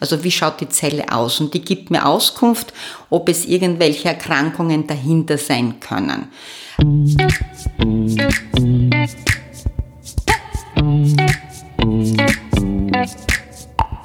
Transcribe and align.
Also 0.00 0.22
wie 0.22 0.30
schaut 0.30 0.60
die 0.60 0.68
Zelle 0.68 1.12
aus? 1.12 1.40
Und 1.40 1.54
die 1.54 1.62
gibt 1.62 1.90
mir 1.90 2.06
Auskunft, 2.06 2.72
ob 3.10 3.28
es 3.28 3.44
irgendwelche 3.44 4.08
Erkrankungen 4.08 4.86
dahinter 4.86 5.38
sein 5.38 5.80
können. 5.80 6.28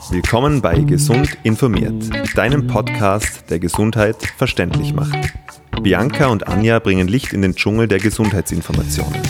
Willkommen 0.10 0.62
bei 0.62 0.79
Gesund 0.81 1.37
informiert, 1.44 2.03
deinem 2.35 2.67
Podcast, 2.67 3.49
der 3.49 3.60
Gesundheit 3.60 4.17
verständlich 4.37 4.94
macht. 4.94 5.17
Bianca 5.81 6.28
und 6.28 6.47
Anja 6.47 6.79
bringen 6.79 7.07
Licht 7.07 7.33
in 7.33 7.41
den 7.41 7.55
Dschungel 7.55 7.87
der 7.87 7.99
Gesundheitsinformationen. 7.99 9.21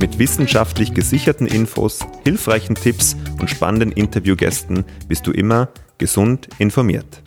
Mit 0.00 0.18
wissenschaftlich 0.18 0.94
gesicherten 0.94 1.46
Infos, 1.46 2.00
hilfreichen 2.24 2.74
Tipps 2.74 3.16
und 3.38 3.50
spannenden 3.50 3.92
Interviewgästen 3.92 4.84
bist 5.08 5.26
du 5.26 5.30
immer 5.30 5.68
gesund 6.00 6.48
informiert. 6.58 7.20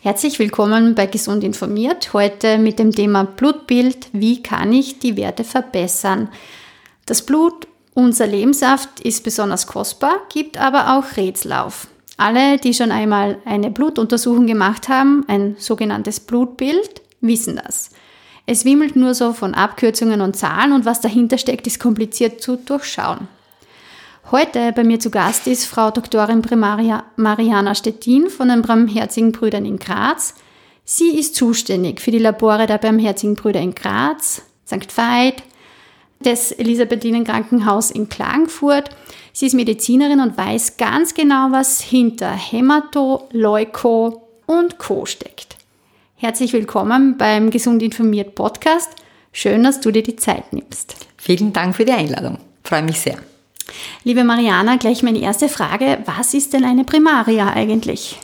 Herzlich 0.00 0.38
willkommen 0.38 0.94
bei 0.94 1.06
Gesund 1.06 1.44
informiert. 1.44 2.14
Heute 2.14 2.56
mit 2.56 2.78
dem 2.78 2.92
Thema 2.92 3.24
Blutbild. 3.24 4.08
Wie 4.12 4.42
kann 4.42 4.72
ich 4.72 5.00
die 5.00 5.18
Werte 5.18 5.44
verbessern? 5.44 6.30
Das 7.04 7.24
Blut, 7.26 7.68
unser 7.92 8.26
Lebenssaft, 8.26 9.00
ist 9.00 9.22
besonders 9.22 9.66
kostbar, 9.66 10.14
gibt 10.32 10.56
aber 10.56 10.96
auch 10.96 11.18
Rätsel 11.18 11.52
auf. 11.52 11.88
Alle, 12.16 12.56
die 12.56 12.72
schon 12.72 12.90
einmal 12.90 13.36
eine 13.44 13.70
Blutuntersuchung 13.70 14.46
gemacht 14.46 14.88
haben, 14.88 15.24
ein 15.28 15.56
sogenanntes 15.58 16.20
Blutbild, 16.20 17.02
wissen 17.20 17.60
das. 17.62 17.90
Es 18.46 18.64
wimmelt 18.64 18.96
nur 18.96 19.14
so 19.14 19.34
von 19.34 19.52
Abkürzungen 19.52 20.22
und 20.22 20.36
Zahlen 20.36 20.72
und 20.72 20.86
was 20.86 21.02
dahinter 21.02 21.36
steckt, 21.36 21.66
ist 21.66 21.80
kompliziert 21.80 22.40
zu 22.40 22.56
durchschauen. 22.56 23.28
Heute 24.30 24.72
bei 24.72 24.84
mir 24.84 25.00
zu 25.00 25.10
Gast 25.10 25.46
ist 25.46 25.64
Frau 25.64 25.90
Doktorin 25.90 26.42
Primaria 26.42 27.04
Mariana 27.16 27.74
Stettin 27.74 28.28
von 28.28 28.48
den 28.48 28.60
Barmherzigen 28.60 29.32
Brüdern 29.32 29.64
in 29.64 29.78
Graz. 29.78 30.34
Sie 30.84 31.18
ist 31.18 31.34
zuständig 31.34 32.02
für 32.02 32.10
die 32.10 32.18
Labore 32.18 32.66
der 32.66 32.76
Barmherzigen 32.76 33.36
Brüder 33.36 33.60
in 33.60 33.74
Graz, 33.74 34.42
St. 34.66 34.94
Veit, 34.94 35.42
des 36.20 36.52
Elisabethinen 36.52 37.24
Krankenhaus 37.24 37.90
in 37.90 38.10
Klagenfurt. 38.10 38.90
Sie 39.32 39.46
ist 39.46 39.54
Medizinerin 39.54 40.20
und 40.20 40.36
weiß 40.36 40.76
ganz 40.76 41.14
genau, 41.14 41.50
was 41.50 41.80
hinter 41.80 42.32
Hämato, 42.32 43.28
Leuko 43.32 44.28
und 44.44 44.76
Co. 44.76 45.06
steckt. 45.06 45.56
Herzlich 46.16 46.52
willkommen 46.52 47.16
beim 47.16 47.48
Gesund 47.48 47.82
informiert 47.82 48.34
Podcast. 48.34 48.90
Schön, 49.32 49.62
dass 49.62 49.80
du 49.80 49.90
dir 49.90 50.02
die 50.02 50.16
Zeit 50.16 50.52
nimmst. 50.52 50.96
Vielen 51.16 51.54
Dank 51.54 51.74
für 51.74 51.86
die 51.86 51.92
Einladung. 51.92 52.36
Freue 52.62 52.82
mich 52.82 53.00
sehr. 53.00 53.16
Liebe 54.04 54.24
Mariana, 54.24 54.76
gleich 54.76 55.02
meine 55.02 55.20
erste 55.20 55.48
Frage. 55.48 55.98
Was 56.04 56.34
ist 56.34 56.52
denn 56.52 56.64
eine 56.64 56.84
Primaria 56.84 57.52
eigentlich? 57.52 58.18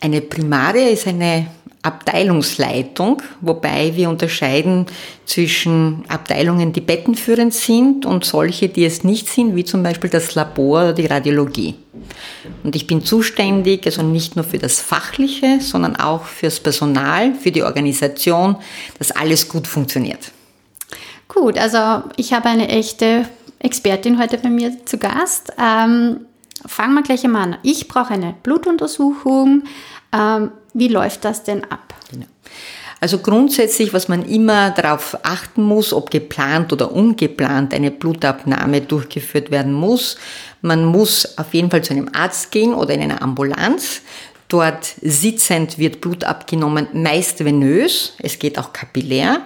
Eine 0.00 0.20
Primaria 0.20 0.88
ist 0.88 1.06
eine 1.06 1.48
Abteilungsleitung, 1.82 3.22
wobei 3.40 3.94
wir 3.94 4.08
unterscheiden 4.08 4.86
zwischen 5.24 6.04
Abteilungen, 6.08 6.72
die 6.72 6.80
bettenführend 6.80 7.54
sind 7.54 8.04
und 8.04 8.24
solche, 8.24 8.68
die 8.68 8.84
es 8.84 9.04
nicht 9.04 9.28
sind, 9.28 9.54
wie 9.54 9.64
zum 9.64 9.82
Beispiel 9.82 10.10
das 10.10 10.34
Labor 10.34 10.82
oder 10.82 10.92
die 10.92 11.06
Radiologie. 11.06 11.76
Und 12.64 12.74
ich 12.74 12.86
bin 12.86 13.04
zuständig, 13.04 13.86
also 13.86 14.02
nicht 14.02 14.34
nur 14.34 14.44
für 14.44 14.58
das 14.58 14.80
Fachliche, 14.80 15.60
sondern 15.60 15.96
auch 15.96 16.24
fürs 16.24 16.58
Personal, 16.58 17.34
für 17.34 17.52
die 17.52 17.62
Organisation, 17.62 18.56
dass 18.98 19.12
alles 19.12 19.48
gut 19.48 19.66
funktioniert. 19.66 20.32
Gut, 21.28 21.58
also 21.58 22.02
ich 22.16 22.32
habe 22.32 22.48
eine 22.48 22.68
echte 22.68 23.26
Expertin 23.60 24.18
heute 24.18 24.38
bei 24.38 24.50
mir 24.50 24.84
zu 24.84 24.98
Gast. 24.98 25.52
Ähm, 25.58 26.26
fangen 26.66 26.94
wir 26.94 27.02
gleich 27.02 27.24
einmal 27.24 27.42
an. 27.42 27.56
Ich 27.62 27.88
brauche 27.88 28.14
eine 28.14 28.34
Blutuntersuchung. 28.42 29.64
Ähm, 30.12 30.52
wie 30.74 30.88
läuft 30.88 31.24
das 31.24 31.42
denn 31.42 31.64
ab? 31.64 31.94
Genau. 32.10 32.26
Also 33.00 33.18
grundsätzlich, 33.18 33.92
was 33.92 34.08
man 34.08 34.24
immer 34.24 34.70
darauf 34.70 35.16
achten 35.22 35.62
muss, 35.62 35.92
ob 35.92 36.10
geplant 36.10 36.72
oder 36.72 36.90
ungeplant 36.90 37.72
eine 37.72 37.92
Blutabnahme 37.92 38.80
durchgeführt 38.80 39.52
werden 39.52 39.72
muss. 39.72 40.18
Man 40.62 40.84
muss 40.84 41.38
auf 41.38 41.54
jeden 41.54 41.70
Fall 41.70 41.84
zu 41.84 41.92
einem 41.92 42.10
Arzt 42.12 42.50
gehen 42.50 42.74
oder 42.74 42.94
in 42.94 43.02
einer 43.02 43.22
Ambulanz. 43.22 44.02
Dort 44.48 44.94
sitzend 45.00 45.78
wird 45.78 46.00
Blut 46.00 46.24
abgenommen, 46.24 46.88
meist 46.92 47.44
venös. 47.44 48.14
Es 48.18 48.38
geht 48.38 48.58
auch 48.58 48.72
kapillär. 48.72 49.42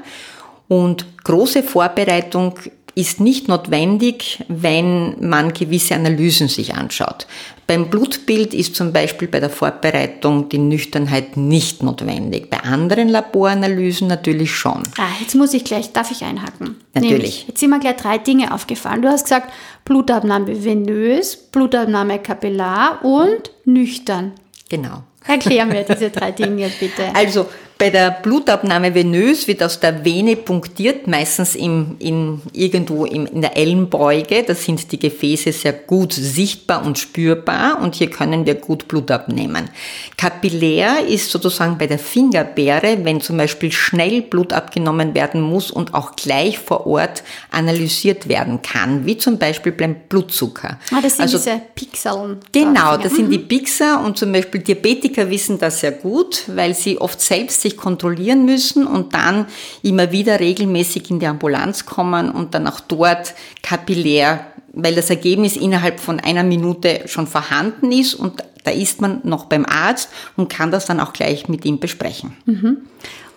Und 0.68 1.04
große 1.24 1.62
Vorbereitung 1.62 2.54
ist 2.94 3.20
nicht 3.20 3.48
notwendig, 3.48 4.44
wenn 4.48 5.16
man 5.26 5.54
gewisse 5.54 5.94
Analysen 5.94 6.48
sich 6.48 6.74
anschaut. 6.74 7.26
Beim 7.66 7.88
Blutbild 7.88 8.52
ist 8.52 8.74
zum 8.74 8.92
Beispiel 8.92 9.28
bei 9.28 9.40
der 9.40 9.48
Vorbereitung 9.48 10.48
die 10.48 10.58
Nüchternheit 10.58 11.36
nicht 11.36 11.82
notwendig. 11.82 12.50
Bei 12.50 12.60
anderen 12.60 13.08
Laboranalysen 13.08 14.08
natürlich 14.08 14.52
schon. 14.52 14.82
Ah, 14.98 15.06
jetzt 15.20 15.34
muss 15.34 15.54
ich 15.54 15.64
gleich, 15.64 15.92
darf 15.92 16.10
ich 16.10 16.22
einhaken? 16.22 16.76
Natürlich. 16.92 17.12
Nämlich, 17.12 17.48
jetzt 17.48 17.60
sind 17.60 17.70
mir 17.70 17.80
gleich 17.80 17.96
drei 17.96 18.18
Dinge 18.18 18.52
aufgefallen. 18.52 19.00
Du 19.00 19.08
hast 19.08 19.24
gesagt, 19.24 19.52
Blutabnahme 19.84 20.64
venös, 20.64 21.36
Blutabnahme 21.36 22.18
kapillar 22.18 23.02
und 23.04 23.50
nüchtern. 23.64 24.32
Genau. 24.68 25.04
Erklär 25.26 25.64
mir 25.64 25.84
diese 25.88 26.10
drei 26.10 26.32
Dinge 26.32 26.70
bitte. 26.78 27.14
Also 27.14 27.46
bei 27.82 27.90
der 27.90 28.12
Blutabnahme 28.12 28.94
venös 28.94 29.48
wird 29.48 29.60
aus 29.60 29.80
der 29.80 30.04
Vene 30.04 30.36
punktiert, 30.36 31.08
meistens 31.08 31.56
im, 31.56 31.96
in, 31.98 32.40
irgendwo 32.52 33.04
im, 33.04 33.26
in 33.26 33.40
der 33.40 33.56
Ellenbeuge. 33.56 34.44
Da 34.46 34.54
sind 34.54 34.92
die 34.92 35.00
Gefäße 35.00 35.50
sehr 35.50 35.72
gut 35.72 36.12
sichtbar 36.12 36.86
und 36.86 36.96
spürbar 36.96 37.80
und 37.82 37.96
hier 37.96 38.08
können 38.08 38.46
wir 38.46 38.54
gut 38.54 38.86
Blut 38.86 39.10
abnehmen. 39.10 39.68
Kapillär 40.16 41.04
ist 41.08 41.32
sozusagen 41.32 41.76
bei 41.76 41.88
der 41.88 41.98
Fingerbeere, 41.98 42.98
wenn 43.02 43.20
zum 43.20 43.36
Beispiel 43.36 43.72
schnell 43.72 44.22
Blut 44.22 44.52
abgenommen 44.52 45.16
werden 45.16 45.40
muss 45.40 45.72
und 45.72 45.92
auch 45.92 46.14
gleich 46.14 46.60
vor 46.60 46.86
Ort 46.86 47.24
analysiert 47.50 48.28
werden 48.28 48.62
kann, 48.62 49.06
wie 49.06 49.18
zum 49.18 49.38
Beispiel 49.38 49.72
beim 49.72 49.96
Blutzucker. 50.08 50.78
Ah, 50.94 51.00
das 51.02 51.16
sind 51.16 51.22
also, 51.22 51.38
diese 51.38 51.60
Pixeln. 51.74 52.38
Genau, 52.52 52.96
das 52.96 53.14
sind 53.14 53.28
die 53.32 53.38
mhm. 53.38 53.48
Pixel 53.48 53.96
und 54.04 54.16
zum 54.16 54.30
Beispiel 54.30 54.60
Diabetiker 54.60 55.28
wissen 55.28 55.58
das 55.58 55.80
sehr 55.80 55.90
gut, 55.90 56.44
weil 56.46 56.74
sie 56.74 57.00
oft 57.00 57.20
selbst 57.20 57.60
sich 57.60 57.71
sich 57.72 57.76
kontrollieren 57.76 58.44
müssen 58.44 58.86
und 58.86 59.14
dann 59.14 59.46
immer 59.82 60.12
wieder 60.12 60.40
regelmäßig 60.40 61.10
in 61.10 61.20
die 61.20 61.26
Ambulanz 61.26 61.86
kommen 61.86 62.30
und 62.30 62.54
dann 62.54 62.66
auch 62.66 62.80
dort 62.80 63.34
kapillär, 63.62 64.46
weil 64.72 64.94
das 64.94 65.10
Ergebnis 65.10 65.56
innerhalb 65.56 66.00
von 66.00 66.20
einer 66.20 66.42
Minute 66.44 67.02
schon 67.06 67.26
vorhanden 67.26 67.92
ist 67.92 68.14
und 68.14 68.42
da 68.64 68.70
ist 68.70 69.00
man 69.00 69.20
noch 69.24 69.46
beim 69.46 69.66
Arzt 69.66 70.08
und 70.36 70.48
kann 70.48 70.70
das 70.70 70.86
dann 70.86 71.00
auch 71.00 71.12
gleich 71.12 71.48
mit 71.48 71.64
ihm 71.64 71.80
besprechen. 71.80 72.36
Mhm. 72.46 72.78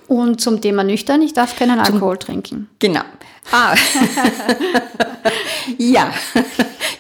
Und 0.08 0.40
zum 0.40 0.62
Thema 0.62 0.84
nüchtern, 0.84 1.24
ich 1.24 1.34
darf 1.34 1.58
keinen 1.58 1.80
Alkohol 1.80 2.20
zum, 2.20 2.28
trinken. 2.28 2.70
Genau. 2.78 3.02
Ah. 3.52 3.74
ja, 5.80 6.14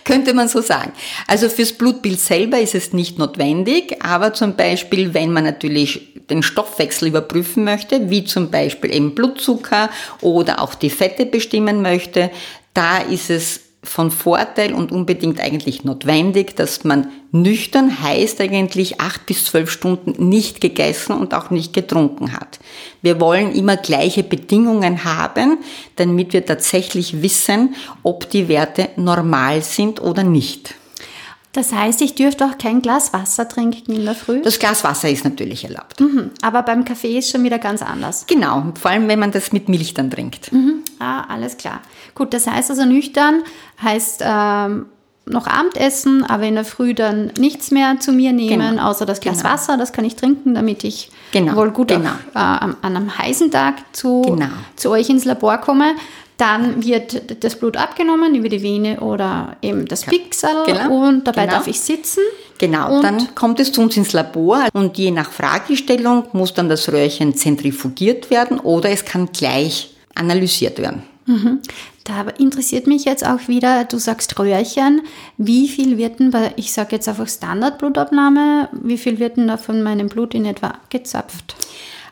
könnte 0.05 0.33
man 0.33 0.47
so 0.47 0.61
sagen. 0.61 0.93
Also 1.27 1.49
fürs 1.49 1.73
Blutbild 1.73 2.19
selber 2.19 2.59
ist 2.59 2.75
es 2.75 2.93
nicht 2.93 3.19
notwendig, 3.19 3.97
aber 4.01 4.33
zum 4.33 4.55
Beispiel, 4.55 5.13
wenn 5.13 5.33
man 5.33 5.43
natürlich 5.43 6.13
den 6.29 6.43
Stoffwechsel 6.43 7.09
überprüfen 7.09 7.65
möchte, 7.65 8.09
wie 8.09 8.23
zum 8.23 8.49
Beispiel 8.49 8.93
eben 8.93 9.13
Blutzucker 9.13 9.89
oder 10.21 10.61
auch 10.61 10.75
die 10.75 10.89
Fette 10.89 11.25
bestimmen 11.25 11.81
möchte, 11.81 12.31
da 12.73 12.99
ist 12.99 13.29
es 13.29 13.64
von 13.85 14.11
Vorteil 14.11 14.73
und 14.73 14.91
unbedingt 14.91 15.39
eigentlich 15.39 15.83
notwendig, 15.83 16.55
dass 16.55 16.83
man 16.83 17.07
nüchtern 17.31 18.01
heißt 18.01 18.41
eigentlich 18.41 18.99
acht 18.99 19.25
bis 19.25 19.45
zwölf 19.45 19.69
Stunden 19.69 20.29
nicht 20.29 20.61
gegessen 20.61 21.13
und 21.13 21.33
auch 21.33 21.49
nicht 21.49 21.73
getrunken 21.73 22.33
hat. 22.33 22.59
Wir 23.01 23.19
wollen 23.19 23.53
immer 23.53 23.77
gleiche 23.77 24.23
Bedingungen 24.23 25.03
haben, 25.03 25.59
damit 25.95 26.33
wir 26.33 26.45
tatsächlich 26.45 27.21
wissen, 27.21 27.75
ob 28.03 28.29
die 28.29 28.47
Werte 28.47 28.89
normal 28.95 29.61
sind 29.61 30.01
oder 30.01 30.23
nicht. 30.23 30.75
Das 31.55 31.71
heißt, 31.71 32.01
ich 32.01 32.15
dürfte 32.15 32.43
auch 32.45 32.57
kein 32.57 32.81
Glas 32.81 33.13
Wasser 33.13 33.47
trinken 33.47 33.93
in 33.93 34.03
der 34.03 34.13
Früh? 34.13 34.41
Das 34.41 34.59
Glas 34.59 34.83
Wasser 34.83 35.09
ist 35.09 35.23
natürlich 35.23 35.63
erlaubt. 35.63 36.01
Mhm. 36.01 36.31
Aber 36.41 36.63
beim 36.63 36.83
Kaffee 36.83 37.17
ist 37.17 37.31
schon 37.31 37.45
wieder 37.45 37.59
ganz 37.59 37.81
anders. 37.81 38.25
Genau, 38.27 38.73
vor 38.79 38.91
allem 38.91 39.07
wenn 39.07 39.19
man 39.19 39.31
das 39.31 39.53
mit 39.53 39.69
Milch 39.69 39.93
dann 39.93 40.11
trinkt. 40.11 40.51
Mhm. 40.51 40.83
Ah, 40.99 41.21
alles 41.29 41.55
klar. 41.55 41.79
Gut, 42.13 42.33
das 42.33 42.45
heißt 42.45 42.71
also 42.71 42.83
nüchtern 42.83 43.43
heißt 43.81 44.21
ähm, 44.25 44.87
noch 45.25 45.47
Abendessen, 45.47 46.25
aber 46.25 46.43
in 46.43 46.55
der 46.55 46.65
Früh 46.65 46.93
dann 46.93 47.31
nichts 47.39 47.71
mehr 47.71 48.01
zu 48.01 48.11
mir 48.11 48.33
nehmen, 48.33 48.71
genau. 48.71 48.89
außer 48.89 49.05
das 49.05 49.21
Glas 49.21 49.37
genau. 49.37 49.53
Wasser, 49.53 49.77
das 49.77 49.93
kann 49.93 50.03
ich 50.03 50.17
trinken, 50.17 50.55
damit 50.55 50.83
ich 50.83 51.09
genau. 51.31 51.55
wohl 51.55 51.71
gut 51.71 51.87
genau. 51.87 52.09
Auch, 52.33 52.35
äh, 52.35 52.39
an 52.39 52.75
einem 52.81 53.17
heißen 53.17 53.49
Tag 53.49 53.75
zu, 53.93 54.23
genau. 54.23 54.47
zu 54.75 54.91
euch 54.91 55.09
ins 55.09 55.23
Labor 55.23 55.57
komme. 55.59 55.95
Dann 56.37 56.83
wird 56.83 57.43
das 57.43 57.57
Blut 57.57 57.77
abgenommen 57.77 58.35
über 58.35 58.49
die 58.49 58.61
Vene 58.61 58.99
oder 58.99 59.55
eben 59.61 59.85
das 59.85 60.03
Pixel 60.03 60.49
genau. 60.65 61.07
und 61.07 61.25
dabei 61.25 61.45
genau. 61.45 61.57
darf 61.57 61.67
ich 61.67 61.79
sitzen. 61.79 62.21
Genau, 62.57 63.01
dann 63.01 63.35
kommt 63.35 63.59
es 63.59 63.71
zu 63.71 63.81
uns 63.81 63.95
ins 63.97 64.13
Labor 64.13 64.67
und 64.73 64.97
je 64.97 65.11
nach 65.11 65.31
Fragestellung 65.31 66.25
muss 66.33 66.53
dann 66.53 66.69
das 66.69 66.91
Röhrchen 66.91 67.35
zentrifugiert 67.35 68.29
werden 68.29 68.59
oder 68.59 68.89
es 68.89 69.05
kann 69.05 69.29
gleich 69.31 69.95
analysiert 70.13 70.79
werden. 70.79 71.03
Mhm. 71.25 71.59
Da 72.05 72.21
interessiert 72.37 72.85
mich 72.85 73.03
jetzt 73.05 73.25
auch 73.25 73.47
wieder, 73.47 73.83
du 73.83 73.97
sagst 73.97 74.37
Röhrchen, 74.37 75.01
wie 75.37 75.67
viel 75.67 75.97
wird 75.97 76.19
denn 76.19 76.29
bei, 76.29 76.53
ich 76.55 76.71
sage 76.71 76.95
jetzt 76.95 77.09
einfach 77.09 77.27
Standardblutabnahme, 77.27 78.69
wie 78.73 78.97
viel 78.97 79.19
wird 79.19 79.37
denn 79.37 79.47
da 79.47 79.57
von 79.57 79.81
meinem 79.81 80.07
Blut 80.07 80.35
in 80.35 80.45
etwa 80.45 80.67
abgezapft? 80.67 81.55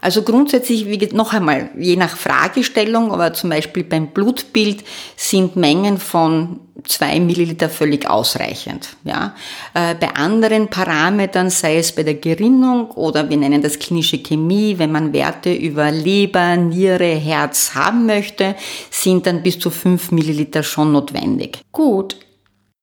Also 0.03 0.23
grundsätzlich, 0.23 0.85
wie 0.87 1.15
noch 1.15 1.31
einmal, 1.31 1.69
je 1.79 1.95
nach 1.95 2.17
Fragestellung, 2.17 3.13
aber 3.13 3.31
zum 3.31 3.49
Beispiel 3.49 3.85
beim 3.85 4.07
Blutbild 4.07 4.83
sind 5.15 5.55
Mengen 5.55 5.97
von 5.97 6.59
zwei 6.83 7.21
Milliliter 7.21 7.69
völlig 7.69 8.09
ausreichend. 8.09 8.97
Ja. 9.05 9.33
Äh, 9.73 9.95
bei 9.95 10.13
anderen 10.13 10.67
Parametern, 10.67 11.49
sei 11.49 11.77
es 11.77 11.93
bei 11.93 12.03
der 12.03 12.15
Gerinnung 12.15 12.91
oder 12.91 13.29
wir 13.29 13.37
nennen 13.37 13.61
das 13.61 13.79
klinische 13.79 14.17
Chemie, 14.17 14.77
wenn 14.77 14.91
man 14.91 15.13
Werte 15.13 15.53
über 15.53 15.89
Leber, 15.89 16.57
Niere, 16.57 17.15
Herz 17.15 17.73
haben 17.73 18.05
möchte, 18.05 18.55
sind 18.91 19.25
dann 19.25 19.41
bis 19.41 19.57
zu 19.57 19.69
fünf 19.69 20.11
Milliliter 20.11 20.63
schon 20.63 20.91
notwendig. 20.91 21.59
Gut. 21.71 22.17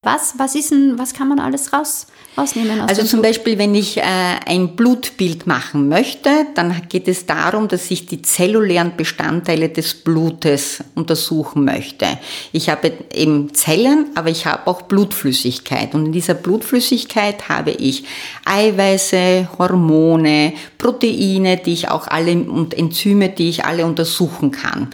Was, 0.02 0.32
was 0.38 0.54
ist 0.54 0.70
denn, 0.70 0.98
was 0.98 1.12
kann 1.12 1.28
man 1.28 1.38
alles 1.38 1.74
raus, 1.74 2.06
rausnehmen? 2.34 2.80
also 2.80 3.02
zum 3.02 3.20
Blut? 3.20 3.32
Beispiel, 3.32 3.58
wenn 3.58 3.74
ich 3.74 3.98
äh, 3.98 4.02
ein 4.46 4.74
Blutbild 4.74 5.46
machen 5.46 5.90
möchte, 5.90 6.46
dann 6.54 6.88
geht 6.88 7.06
es 7.06 7.26
darum, 7.26 7.68
dass 7.68 7.90
ich 7.90 8.06
die 8.06 8.22
zellulären 8.22 8.96
Bestandteile 8.96 9.68
des 9.68 9.92
Blutes 9.92 10.82
untersuchen 10.94 11.66
möchte. 11.66 12.06
Ich 12.52 12.70
habe 12.70 12.94
eben 13.12 13.52
Zellen, 13.52 14.06
aber 14.14 14.30
ich 14.30 14.46
habe 14.46 14.68
auch 14.68 14.80
Blutflüssigkeit. 14.80 15.94
Und 15.94 16.06
in 16.06 16.12
dieser 16.12 16.32
Blutflüssigkeit 16.32 17.50
habe 17.50 17.72
ich 17.72 18.04
Eiweiße, 18.46 19.50
Hormone, 19.58 20.54
Proteine, 20.78 21.58
die 21.58 21.74
ich 21.74 21.90
auch 21.90 22.06
alle 22.06 22.32
und 22.38 22.72
Enzyme, 22.72 23.28
die 23.28 23.50
ich 23.50 23.66
alle 23.66 23.84
untersuchen 23.84 24.50
kann. 24.50 24.88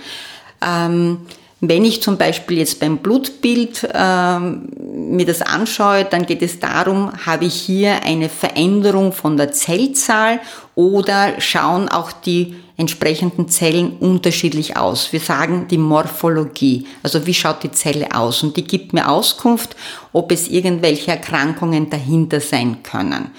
Ähm, 0.61 1.19
wenn 1.61 1.87
ich 1.87 2.03
zum 2.03 2.19
Beispiel 2.19 2.59
jetzt 2.59 2.81
beim 2.81 2.99
Blutbild 2.99 3.89
ähm, 3.95 4.69
mir 4.79 5.25
das 5.25 5.41
anschaue, 5.41 6.05
dann 6.05 6.27
geht 6.27 6.43
es 6.43 6.61
darum, 6.61 7.11
habe 7.25 7.47
ich 7.47 7.55
hier 7.55 8.03
eine 8.05 8.29
Veränderung 8.29 9.13
von 9.13 9.39
der 9.39 9.53
Zellzahl 9.53 10.41
oder 10.75 11.41
schauen 11.41 11.89
auch 11.89 12.13
die 12.13 12.57
entsprechenden 12.77 13.49
Zellen 13.49 13.97
unterschiedlich 14.01 14.77
aus. 14.77 15.15
Wir 15.15 15.21
sagen 15.21 15.67
die 15.71 15.79
Morphologie, 15.79 16.87
also 17.03 17.27
wie 17.27 17.33
schaut 17.33 17.63
die 17.63 17.71
Zelle 17.71 18.15
aus 18.15 18.43
und 18.43 18.59
die 18.59 18.65
gibt 18.65 18.93
mir 18.93 19.09
Auskunft, 19.09 19.77
ob 20.13 20.31
es 20.33 20.49
irgendwelche 20.49 21.13
Erkrankungen 21.13 21.89
dahinter 21.89 22.41
sein 22.41 22.83
können. 22.83 23.31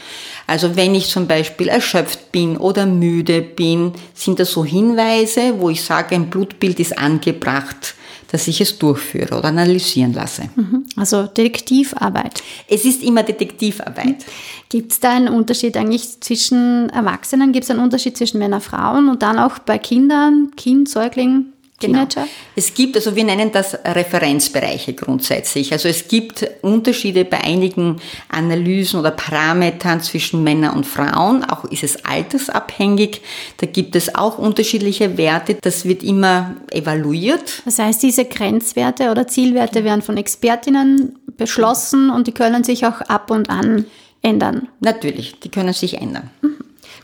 Also 0.47 0.75
wenn 0.75 0.95
ich 0.95 1.09
zum 1.09 1.27
Beispiel 1.27 1.67
erschöpft 1.67 2.31
bin 2.31 2.57
oder 2.57 2.87
müde 2.87 3.43
bin, 3.43 3.93
sind 4.15 4.39
das 4.39 4.53
so 4.53 4.65
Hinweise, 4.65 5.59
wo 5.59 5.69
ich 5.69 5.83
sage, 5.83 6.15
ein 6.15 6.31
Blutbild 6.31 6.79
ist 6.79 6.97
angebracht 6.97 7.93
dass 8.31 8.47
ich 8.47 8.61
es 8.61 8.77
durchführe 8.77 9.37
oder 9.37 9.45
analysieren 9.45 10.13
lasse. 10.13 10.49
Mhm. 10.55 10.85
Also 10.95 11.23
Detektivarbeit. 11.23 12.43
Es 12.67 12.85
ist 12.85 13.03
immer 13.03 13.23
Detektivarbeit. 13.23 14.25
Gibt 14.69 14.91
es 14.91 14.99
da 14.99 15.11
einen 15.11 15.29
Unterschied 15.29 15.77
eigentlich 15.77 16.19
zwischen 16.19 16.89
Erwachsenen? 16.89 17.51
Gibt 17.51 17.63
es 17.65 17.71
einen 17.71 17.79
Unterschied 17.79 18.17
zwischen 18.17 18.39
Männern 18.39 18.59
und 18.59 18.65
Frauen 18.65 19.09
und 19.09 19.21
dann 19.21 19.39
auch 19.39 19.59
bei 19.59 19.77
Kindern, 19.77 20.51
Kind, 20.55 20.89
Säugling? 20.89 21.45
Genau. 21.79 22.05
Teenager? 22.05 22.27
Es 22.55 22.73
gibt, 22.73 22.95
also 22.95 23.15
wir 23.15 23.23
nennen 23.23 23.51
das 23.51 23.77
Referenzbereiche 23.85 24.93
grundsätzlich. 24.93 25.71
Also 25.71 25.87
es 25.87 26.07
gibt 26.07 26.49
Unterschiede 26.63 27.23
bei 27.23 27.43
einigen 27.43 28.01
Analysen 28.29 28.99
oder 28.99 29.11
Parametern 29.11 30.01
zwischen 30.01 30.43
Männern 30.43 30.75
und 30.75 30.87
Frauen. 30.87 31.43
Auch 31.43 31.65
ist 31.65 31.83
es 31.83 32.03
altersabhängig. 32.03 33.21
Da 33.57 33.67
gibt 33.67 33.95
es 33.95 34.15
auch 34.15 34.39
unterschiedliche 34.39 35.17
Werte. 35.17 35.55
Das 35.61 35.85
wird 35.85 36.01
immer 36.01 36.55
evaluiert. 36.71 37.61
Das 37.65 37.77
heißt, 37.77 38.01
diese 38.01 38.25
Grenzwerte 38.25 39.11
oder 39.11 39.27
Zielwerte 39.27 39.83
werden 39.83 40.01
von 40.01 40.17
Expertinnen 40.17 41.19
beschlossen 41.37 42.09
und 42.09 42.25
die 42.25 42.33
können 42.33 42.63
sich 42.63 42.87
auch 42.87 43.01
ab 43.01 43.29
und 43.29 43.51
an 43.51 43.85
ändern. 44.23 44.67
Natürlich, 44.79 45.39
die 45.39 45.49
können 45.49 45.73
sich 45.73 46.01
ändern. 46.01 46.31
Mhm. 46.41 46.55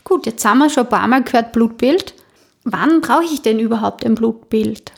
Gut, 0.02 0.26
jetzt 0.26 0.44
haben 0.44 0.58
wir 0.58 0.68
schon 0.68 0.84
ein 0.84 0.88
paar 0.90 1.06
Mal 1.06 1.22
gehört 1.22 1.52
Blutbild. 1.52 2.14
Wann 2.64 3.00
brauche 3.00 3.24
ich 3.24 3.42
denn 3.42 3.58
überhaupt 3.58 4.04
ein 4.04 4.14
Blutbild? 4.14 4.92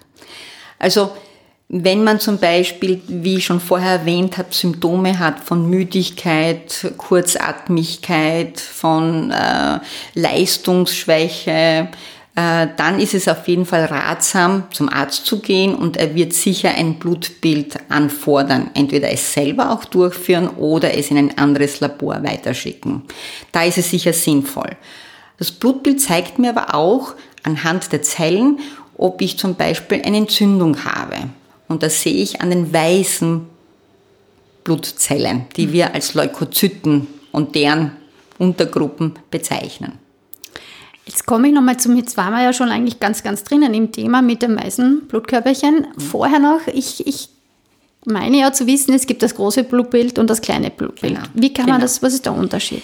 Also 0.78 1.10
wenn 1.68 2.04
man 2.04 2.20
zum 2.20 2.38
Beispiel, 2.38 3.02
wie 3.08 3.38
ich 3.38 3.44
schon 3.44 3.58
vorher 3.58 4.00
erwähnt 4.00 4.38
habe, 4.38 4.48
Symptome 4.52 5.18
hat 5.18 5.40
von 5.40 5.68
Müdigkeit, 5.68 6.92
Kurzatmigkeit, 6.96 8.60
von 8.60 9.32
äh, 9.32 9.80
Leistungsschwäche, 10.14 11.88
äh, 12.36 12.68
dann 12.76 13.00
ist 13.00 13.14
es 13.14 13.26
auf 13.26 13.48
jeden 13.48 13.66
Fall 13.66 13.86
ratsam, 13.86 14.64
zum 14.70 14.88
Arzt 14.88 15.26
zu 15.26 15.40
gehen 15.40 15.74
und 15.74 15.96
er 15.96 16.14
wird 16.14 16.34
sicher 16.34 16.70
ein 16.70 17.00
Blutbild 17.00 17.78
anfordern. 17.88 18.70
Entweder 18.74 19.10
es 19.10 19.32
selber 19.32 19.72
auch 19.72 19.84
durchführen 19.86 20.48
oder 20.50 20.96
es 20.96 21.10
in 21.10 21.16
ein 21.16 21.36
anderes 21.36 21.80
Labor 21.80 22.22
weiterschicken. 22.22 23.02
Da 23.50 23.64
ist 23.64 23.78
es 23.78 23.90
sicher 23.90 24.12
sinnvoll. 24.12 24.76
Das 25.38 25.50
Blutbild 25.50 26.00
zeigt 26.00 26.38
mir 26.38 26.50
aber 26.50 26.74
auch, 26.74 27.14
anhand 27.46 27.92
der 27.92 28.02
Zellen, 28.02 28.58
ob 28.98 29.22
ich 29.22 29.38
zum 29.38 29.54
Beispiel 29.54 30.02
eine 30.02 30.18
Entzündung 30.18 30.84
habe. 30.84 31.16
Und 31.68 31.82
das 31.82 32.02
sehe 32.02 32.14
ich 32.14 32.40
an 32.40 32.50
den 32.50 32.72
weißen 32.72 33.46
Blutzellen, 34.64 35.46
die 35.56 35.72
wir 35.72 35.94
als 35.94 36.14
Leukozyten 36.14 37.06
und 37.32 37.54
deren 37.54 37.92
Untergruppen 38.38 39.14
bezeichnen. 39.30 39.92
Jetzt 41.06 41.24
komme 41.24 41.48
ich 41.48 41.54
nochmal 41.54 41.76
zum, 41.76 41.96
jetzt 41.96 42.16
waren 42.16 42.32
wir 42.32 42.42
ja 42.42 42.52
schon 42.52 42.68
eigentlich 42.70 42.98
ganz, 42.98 43.22
ganz 43.22 43.44
drinnen 43.44 43.72
im 43.74 43.92
Thema 43.92 44.22
mit 44.22 44.42
dem 44.42 44.58
weißen 44.58 45.06
Blutkörperchen. 45.06 45.86
Mhm. 45.96 46.00
Vorher 46.00 46.40
noch, 46.40 46.66
ich, 46.66 47.06
ich 47.06 47.28
meine 48.04 48.38
ja 48.38 48.52
zu 48.52 48.66
wissen, 48.66 48.92
es 48.92 49.06
gibt 49.06 49.22
das 49.22 49.36
große 49.36 49.64
Blutbild 49.64 50.18
und 50.18 50.28
das 50.28 50.40
kleine 50.40 50.70
Blutbild. 50.70 51.14
Genau. 51.14 51.26
Wie 51.34 51.52
kann 51.52 51.66
man 51.66 51.76
genau. 51.76 51.84
das, 51.84 52.02
was 52.02 52.14
ist 52.14 52.26
der 52.26 52.34
Unterschied? 52.34 52.82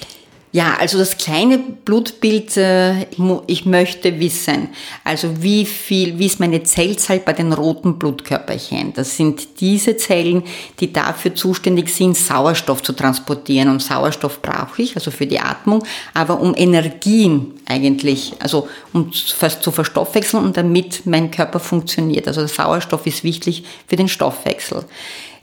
Ja, 0.55 0.77
also 0.79 0.99
das 0.99 1.17
kleine 1.17 1.59
Blutbild, 1.59 2.59
äh, 2.59 3.07
ich 3.47 3.65
möchte 3.65 4.21
wissen, 4.21 4.69
also 5.03 5.43
wie 5.43 5.65
viel, 5.65 6.19
wie 6.19 6.27
ist 6.27 6.41
meine 6.41 6.63
Zellzahl 6.63 7.21
bei 7.21 7.33
den 7.33 7.55
roten 7.55 7.99
Blutkörperchen? 7.99 8.93
Das 8.93 9.17
sind 9.17 9.61
diese 9.63 9.97
Zellen, 9.97 10.43
die 10.79 10.93
dafür 10.93 11.35
zuständig 11.35 11.89
sind, 11.89 12.19
Sauerstoff 12.19 12.83
zu 12.83 12.93
transportieren. 12.93 13.71
Und 13.71 13.83
Sauerstoff 13.83 14.43
brauche 14.43 14.83
ich, 14.83 14.95
also 14.95 15.11
für 15.11 15.27
die 15.27 15.41
Atmung, 15.41 15.85
aber 16.13 16.39
um 16.39 16.55
Energien 16.55 17.55
eigentlich, 17.65 18.35
also 18.39 18.69
um 18.93 19.11
zu 19.11 19.71
verstoffwechseln 19.73 20.45
und 20.45 20.59
damit 20.59 21.07
mein 21.07 21.31
Körper 21.31 21.61
funktioniert. 21.61 22.29
Also 22.29 22.47
Sauerstoff 22.47 23.07
ist 23.07 23.25
wichtig 23.25 23.65
für 23.87 23.97
den 23.97 24.09
Stoffwechsel. 24.09 24.85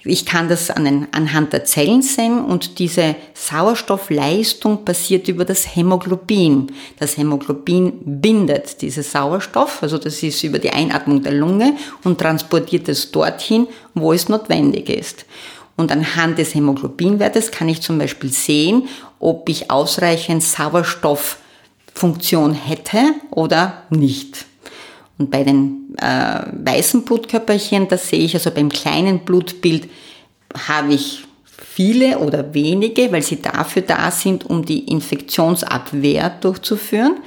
Ich 0.03 0.25
kann 0.25 0.47
das 0.47 0.71
an 0.71 0.85
den, 0.85 1.07
anhand 1.11 1.51
der 1.51 1.65
Zellen 1.65 2.01
sehen 2.01 2.45
und 2.45 2.79
diese 2.79 3.17
Sauerstoffleistung 3.33 4.85
passiert 4.85 5.27
über 5.27 5.43
das 5.43 5.75
Hämoglobin. 5.75 6.71
Das 6.97 7.17
Hämoglobin 7.17 7.99
bindet 8.05 8.81
diese 8.81 9.03
Sauerstoff, 9.03 9.83
also 9.83 9.97
das 9.97 10.23
ist 10.23 10.41
über 10.43 10.59
die 10.59 10.69
Einatmung 10.69 11.21
der 11.21 11.33
Lunge 11.33 11.75
und 12.05 12.17
transportiert 12.17 12.87
es 12.87 13.11
dorthin, 13.11 13.67
wo 13.93 14.13
es 14.13 14.29
notwendig 14.29 14.87
ist. 14.87 15.25
Und 15.75 15.91
anhand 15.91 16.37
des 16.37 16.55
Hämoglobinwertes 16.55 17.51
kann 17.51 17.67
ich 17.67 17.81
zum 17.81 17.97
Beispiel 17.97 18.31
sehen, 18.31 18.87
ob 19.19 19.49
ich 19.49 19.69
ausreichend 19.69 20.43
Sauerstofffunktion 20.43 22.53
hätte 22.53 23.15
oder 23.31 23.83
nicht. 23.89 24.45
Und 25.19 25.29
bei 25.29 25.43
den 25.43 25.95
äh, 26.01 26.41
weißen 26.65 27.03
Blutkörperchen, 27.03 27.87
das 27.89 28.09
sehe 28.09 28.23
ich 28.23 28.33
also 28.33 28.51
beim 28.51 28.69
kleinen 28.69 29.19
Blutbild, 29.19 29.89
habe 30.67 30.93
ich 30.93 31.25
viele 31.43 32.19
oder 32.19 32.53
wenige, 32.53 33.11
weil 33.11 33.21
sie 33.21 33.41
dafür 33.41 33.81
da 33.81 34.09
sind, 34.11 34.49
um 34.49 34.65
die 34.65 34.87
Infektionsabwehr 34.91 36.29
durchzuführen. 36.41 37.17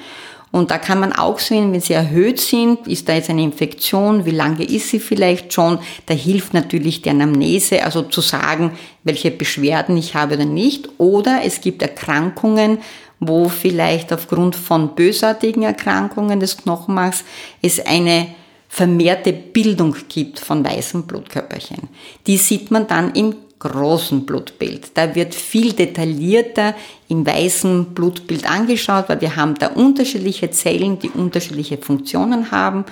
Und 0.50 0.70
da 0.70 0.76
kann 0.76 1.00
man 1.00 1.14
auch 1.14 1.38
sehen, 1.38 1.72
wenn 1.72 1.80
sie 1.80 1.94
erhöht 1.94 2.38
sind, 2.38 2.86
ist 2.86 3.08
da 3.08 3.14
jetzt 3.14 3.30
eine 3.30 3.42
Infektion, 3.42 4.26
wie 4.26 4.32
lange 4.32 4.64
ist 4.64 4.90
sie 4.90 5.00
vielleicht 5.00 5.52
schon. 5.52 5.78
Da 6.04 6.12
hilft 6.12 6.52
natürlich 6.52 7.00
die 7.00 7.08
Anamnese, 7.08 7.82
also 7.82 8.02
zu 8.02 8.20
sagen, 8.20 8.72
welche 9.02 9.30
Beschwerden 9.30 9.96
ich 9.96 10.14
habe 10.14 10.34
oder 10.34 10.44
nicht. 10.44 10.90
Oder 10.98 11.40
es 11.44 11.62
gibt 11.62 11.80
Erkrankungen, 11.80 12.78
wo 13.24 13.48
vielleicht 13.48 14.12
aufgrund 14.12 14.56
von 14.56 14.94
bösartigen 14.96 15.62
Erkrankungen 15.62 16.40
des 16.40 16.56
Knochenmarks 16.56 17.24
es 17.62 17.84
eine 17.84 18.34
vermehrte 18.68 19.32
Bildung 19.32 19.94
gibt 20.08 20.40
von 20.40 20.64
weißen 20.64 21.04
Blutkörperchen. 21.04 21.88
Die 22.26 22.36
sieht 22.36 22.70
man 22.70 22.86
dann 22.88 23.12
im 23.12 23.34
großen 23.60 24.26
Blutbild. 24.26 24.90
Da 24.94 25.14
wird 25.14 25.36
viel 25.36 25.72
detaillierter 25.72 26.74
im 27.08 27.24
weißen 27.24 27.94
Blutbild 27.94 28.50
angeschaut, 28.50 29.08
weil 29.08 29.20
wir 29.20 29.36
haben 29.36 29.54
da 29.54 29.68
unterschiedliche 29.68 30.50
Zellen, 30.50 30.98
die 30.98 31.10
unterschiedliche 31.10 31.78
Funktionen 31.78 32.50
haben. 32.50 32.84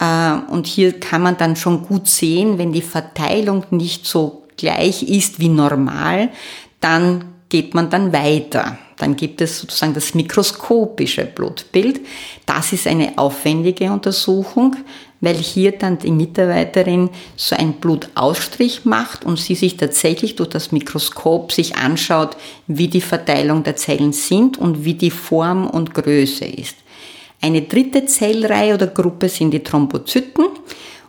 Äh, 0.00 0.50
und 0.50 0.66
hier 0.66 0.98
kann 0.98 1.22
man 1.22 1.36
dann 1.36 1.56
schon 1.56 1.82
gut 1.82 2.08
sehen, 2.08 2.56
wenn 2.56 2.72
die 2.72 2.80
Verteilung 2.80 3.64
nicht 3.70 4.06
so 4.06 4.44
gleich 4.56 5.02
ist 5.02 5.40
wie 5.40 5.50
normal, 5.50 6.30
dann 6.80 7.24
geht 7.50 7.74
man 7.74 7.90
dann 7.90 8.12
weiter. 8.12 8.78
Dann 8.98 9.16
gibt 9.16 9.40
es 9.40 9.60
sozusagen 9.60 9.94
das 9.94 10.14
mikroskopische 10.14 11.24
Blutbild. 11.24 12.00
Das 12.46 12.72
ist 12.72 12.86
eine 12.86 13.16
aufwendige 13.16 13.92
Untersuchung, 13.92 14.76
weil 15.20 15.36
hier 15.36 15.72
dann 15.72 15.98
die 15.98 16.10
Mitarbeiterin 16.10 17.10
so 17.36 17.56
einen 17.56 17.74
Blutausstrich 17.74 18.84
macht 18.84 19.24
und 19.24 19.38
sie 19.38 19.54
sich 19.54 19.76
tatsächlich 19.76 20.36
durch 20.36 20.50
das 20.50 20.72
Mikroskop 20.72 21.52
sich 21.52 21.76
anschaut, 21.76 22.36
wie 22.66 22.88
die 22.88 23.00
Verteilung 23.00 23.62
der 23.62 23.76
Zellen 23.76 24.12
sind 24.12 24.58
und 24.58 24.84
wie 24.84 24.94
die 24.94 25.10
Form 25.10 25.68
und 25.68 25.94
Größe 25.94 26.44
ist. 26.44 26.76
Eine 27.40 27.62
dritte 27.62 28.06
Zellreihe 28.06 28.74
oder 28.74 28.88
Gruppe 28.88 29.28
sind 29.28 29.52
die 29.52 29.62
Thrombozyten 29.62 30.46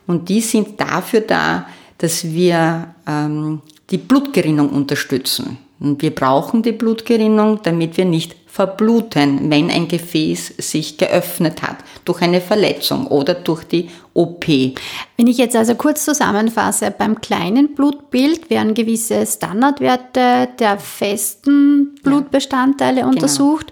und 0.05 0.29
die 0.29 0.41
sind 0.41 0.79
dafür 0.79 1.21
da, 1.21 1.67
dass 1.97 2.23
wir 2.23 2.93
ähm, 3.07 3.61
die 3.89 3.97
Blutgerinnung 3.97 4.69
unterstützen. 4.69 5.57
Wir 5.79 6.13
brauchen 6.13 6.61
die 6.61 6.73
Blutgerinnung, 6.73 7.61
damit 7.63 7.95
wir 7.95 8.03
nicht 8.03 8.35
verbluten, 8.47 9.49
wenn 9.49 9.69
ein 9.69 9.87
Gefäß 9.87 10.55
sich 10.57 10.97
geöffnet 10.97 11.61
hat 11.61 11.77
durch 12.03 12.21
eine 12.21 12.41
Verletzung 12.41 13.07
oder 13.07 13.33
durch 13.35 13.63
die 13.63 13.89
OP. 14.13 14.45
Wenn 14.47 15.27
ich 15.27 15.37
jetzt 15.37 15.55
also 15.55 15.75
kurz 15.75 16.03
zusammenfasse, 16.03 16.91
beim 16.91 17.21
kleinen 17.21 17.75
Blutbild 17.75 18.49
werden 18.49 18.73
gewisse 18.73 19.25
Standardwerte 19.25 20.49
der 20.59 20.79
festen 20.79 21.95
Blutbestandteile 22.03 22.97
ja, 22.97 23.03
genau. 23.03 23.15
untersucht. 23.15 23.71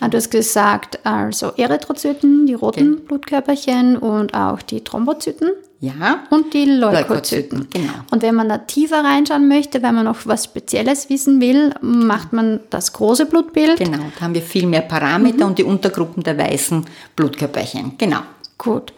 Du 0.00 0.16
hast 0.16 0.30
gesagt, 0.30 1.04
also 1.04 1.52
Erythrozyten, 1.56 2.46
die 2.46 2.54
roten 2.54 2.94
okay. 2.94 3.02
Blutkörperchen 3.08 3.96
und 3.96 4.32
auch 4.34 4.62
die 4.62 4.82
Thrombozyten. 4.82 5.50
Ja. 5.80 6.24
Und 6.30 6.54
die 6.54 6.64
Leukozyten. 6.64 7.58
Leukozyten. 7.58 7.68
Genau. 7.70 7.92
Und 8.10 8.22
wenn 8.22 8.34
man 8.34 8.48
da 8.48 8.58
tiefer 8.58 9.04
reinschauen 9.04 9.46
möchte, 9.48 9.82
wenn 9.82 9.94
man 9.94 10.04
noch 10.04 10.18
was 10.24 10.44
Spezielles 10.44 11.08
wissen 11.08 11.40
will, 11.40 11.72
macht 11.80 12.32
man 12.32 12.60
das 12.70 12.92
große 12.92 13.26
Blutbild. 13.26 13.78
Genau, 13.78 14.04
da 14.16 14.24
haben 14.24 14.34
wir 14.34 14.42
viel 14.42 14.66
mehr 14.66 14.80
Parameter 14.80 15.44
mhm. 15.44 15.50
und 15.50 15.58
die 15.58 15.64
Untergruppen 15.64 16.22
der 16.22 16.36
weißen 16.38 16.84
Blutkörperchen. 17.14 17.92
Genau. 17.96 18.20
Gut. 18.56 18.92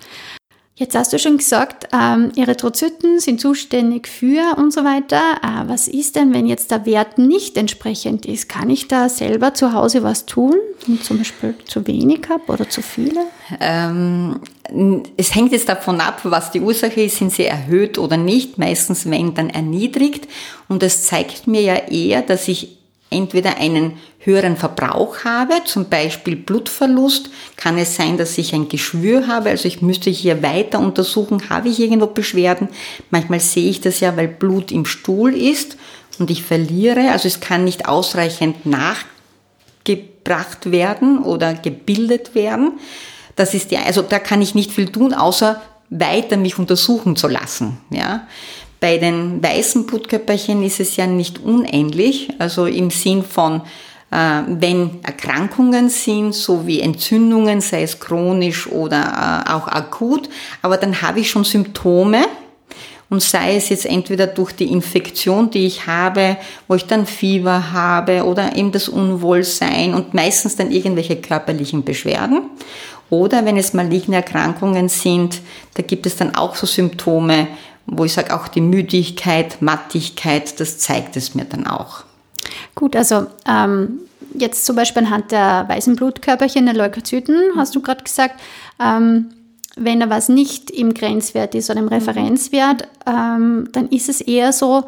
Jetzt 0.81 0.95
hast 0.95 1.13
du 1.13 1.19
schon 1.19 1.37
gesagt, 1.37 1.89
ähm, 1.93 2.33
Erythrozyten 2.37 3.21
sind 3.21 3.39
zuständig 3.39 4.09
für 4.09 4.57
und 4.57 4.73
so 4.73 4.83
weiter. 4.83 5.21
Äh, 5.43 5.69
was 5.69 5.89
ist 5.89 6.17
denn, 6.17 6.33
wenn 6.33 6.47
jetzt 6.47 6.71
der 6.71 6.87
Wert 6.87 7.19
nicht 7.19 7.59
entsprechend 7.59 8.25
ist? 8.25 8.49
Kann 8.49 8.71
ich 8.71 8.89
da 8.89 9.11
selber 9.11 9.53
zu 9.53 9.75
Hause 9.75 10.03
was 10.03 10.25
tun, 10.25 10.55
ich 10.87 11.03
zum 11.03 11.19
Beispiel 11.19 11.55
zu 11.67 11.87
wenig 11.87 12.21
habe 12.31 12.51
oder 12.51 12.67
zu 12.67 12.81
viele? 12.81 13.27
Ähm, 13.61 14.41
es 15.19 15.35
hängt 15.35 15.53
jetzt 15.53 15.69
davon 15.69 16.01
ab, 16.01 16.21
was 16.23 16.51
die 16.51 16.63
Ursache 16.63 17.03
ist, 17.03 17.19
sind 17.19 17.31
sie 17.31 17.45
erhöht 17.45 17.99
oder 17.99 18.17
nicht. 18.17 18.57
Meistens 18.57 19.05
wenn 19.05 19.35
dann 19.35 19.51
erniedrigt. 19.51 20.29
Und 20.67 20.83
das 20.83 21.05
zeigt 21.05 21.47
mir 21.47 21.61
ja 21.61 21.75
eher, 21.75 22.23
dass 22.23 22.49
ich 22.49 22.80
entweder 23.11 23.59
einen 23.59 23.99
höheren 24.21 24.57
Verbrauch 24.57 25.25
habe, 25.25 25.55
zum 25.64 25.88
Beispiel 25.88 26.37
Blutverlust, 26.37 27.31
kann 27.57 27.76
es 27.76 27.97
sein, 27.97 28.17
dass 28.17 28.38
ich 28.38 28.55
ein 28.55 28.69
Geschwür 28.69 29.26
habe, 29.26 29.50
also 29.50 29.67
ich 29.67 29.83
müsste 29.83 30.11
hier 30.11 30.43
weiter 30.43 30.79
untersuchen, 30.79 31.50
habe 31.50 31.69
ich 31.69 31.81
irgendwo 31.81 32.07
Beschwerden. 32.07 32.69
Manchmal 33.11 33.40
sehe 33.40 33.69
ich 33.69 33.81
das 33.81 34.00
ja, 34.00 34.17
weil 34.17 34.29
Blut 34.29 34.71
im 34.71 34.87
Stuhl 34.87 35.35
ist 35.35 35.76
und 36.19 36.31
ich 36.31 36.43
verliere, 36.43 37.11
also 37.11 37.26
es 37.29 37.40
kann 37.40 37.64
nicht 37.64 37.88
ausreichend 37.88 38.67
nachgebracht 38.67 39.11
werden 40.71 41.19
oder 41.19 41.55
gebildet 41.55 42.35
werden. 42.35 42.79
Das 43.37 43.55
ist 43.55 43.71
ja, 43.73 43.81
also 43.87 44.02
da 44.02 44.19
kann 44.19 44.43
ich 44.43 44.55
nicht 44.55 44.71
viel 44.71 44.90
tun, 44.93 45.14
außer 45.14 45.61
weiter 45.88 46.37
mich 46.37 46.59
untersuchen 46.59 47.17
zu 47.17 47.26
lassen, 47.26 47.79
ja. 47.90 48.26
Bei 48.81 48.97
den 48.97 49.43
weißen 49.43 49.87
Blutkörperchen 49.87 50.63
ist 50.65 50.81
es 50.81 50.97
ja 50.97 51.07
nicht 51.07 51.39
unähnlich, 51.39 52.31
also 52.39 52.65
im 52.65 52.91
Sinn 52.91 53.23
von, 53.23 53.61
äh, 54.11 54.43
wenn 54.49 55.01
Erkrankungen 55.03 55.91
sind, 55.91 56.35
so 56.35 56.67
wie 56.67 56.81
Entzündungen, 56.81 57.61
sei 57.61 57.83
es 57.83 58.01
chronisch 58.01 58.67
oder 58.67 59.45
äh, 59.47 59.51
auch 59.53 59.69
akut, 59.69 60.31
aber 60.63 60.79
dann 60.79 61.03
habe 61.03 61.21
ich 61.21 61.31
schon 61.31 61.45
Symptome 61.45 62.25
und 63.11 63.23
sei 63.23 63.57
es 63.57 63.69
jetzt 63.69 63.85
entweder 63.85 64.29
durch 64.29 64.53
die 64.53 64.73
Infektion, 64.73 65.51
die 65.51 65.67
ich 65.67 65.87
habe, 65.87 66.39
wo 66.67 66.75
ich 66.75 66.87
dann 66.87 67.05
Fieber 67.05 67.73
habe 67.73 68.25
oder 68.25 68.57
eben 68.57 68.73
das 68.73 68.89
Unwohlsein 68.89 69.95
und 69.95 70.15
meistens 70.15 70.57
dann 70.57 70.71
irgendwelche 70.71 71.17
körperlichen 71.17 71.85
Beschwerden. 71.85 72.43
Oder 73.11 73.45
wenn 73.45 73.57
es 73.57 73.75
maligne 73.75 74.17
Erkrankungen 74.17 74.89
sind, 74.89 75.41
da 75.75 75.83
gibt 75.83 76.07
es 76.07 76.15
dann 76.15 76.37
auch 76.37 76.55
so 76.55 76.67
Symptome, 76.67 77.49
wo 77.87 78.05
ich 78.05 78.13
sage, 78.13 78.35
auch 78.35 78.49
die 78.49 78.61
Müdigkeit, 78.61 79.61
Mattigkeit, 79.63 80.61
das 80.61 80.79
zeigt 80.79 81.17
es 81.17 81.35
mir 81.35 81.45
dann 81.45 81.67
auch. 81.67 82.05
Gut, 82.75 82.97
also 82.97 83.27
ähm, 83.47 84.01
jetzt 84.35 84.65
zum 84.65 84.77
Beispiel 84.77 85.05
anhand 85.05 85.33
der 85.33 85.69
weißen 85.69 85.97
Blutkörperchen, 85.97 86.67
der 86.67 86.75
Leukozyten, 86.75 87.37
hast 87.57 87.75
du 87.75 87.83
gerade 87.83 88.05
gesagt, 88.05 88.41
ähm, 88.81 89.31
wenn 89.77 90.01
da 90.01 90.11
was 90.11 90.29
nicht 90.29 90.71
im 90.71 90.95
Grenzwert 90.95 91.55
ist 91.55 91.71
oder 91.71 91.81
im 91.81 91.87
mhm. 91.87 91.93
Referenzwert, 91.93 92.89
ähm, 93.07 93.69
dann 93.73 93.89
ist 93.89 94.09
es 94.09 94.21
eher 94.21 94.53
so, 94.53 94.85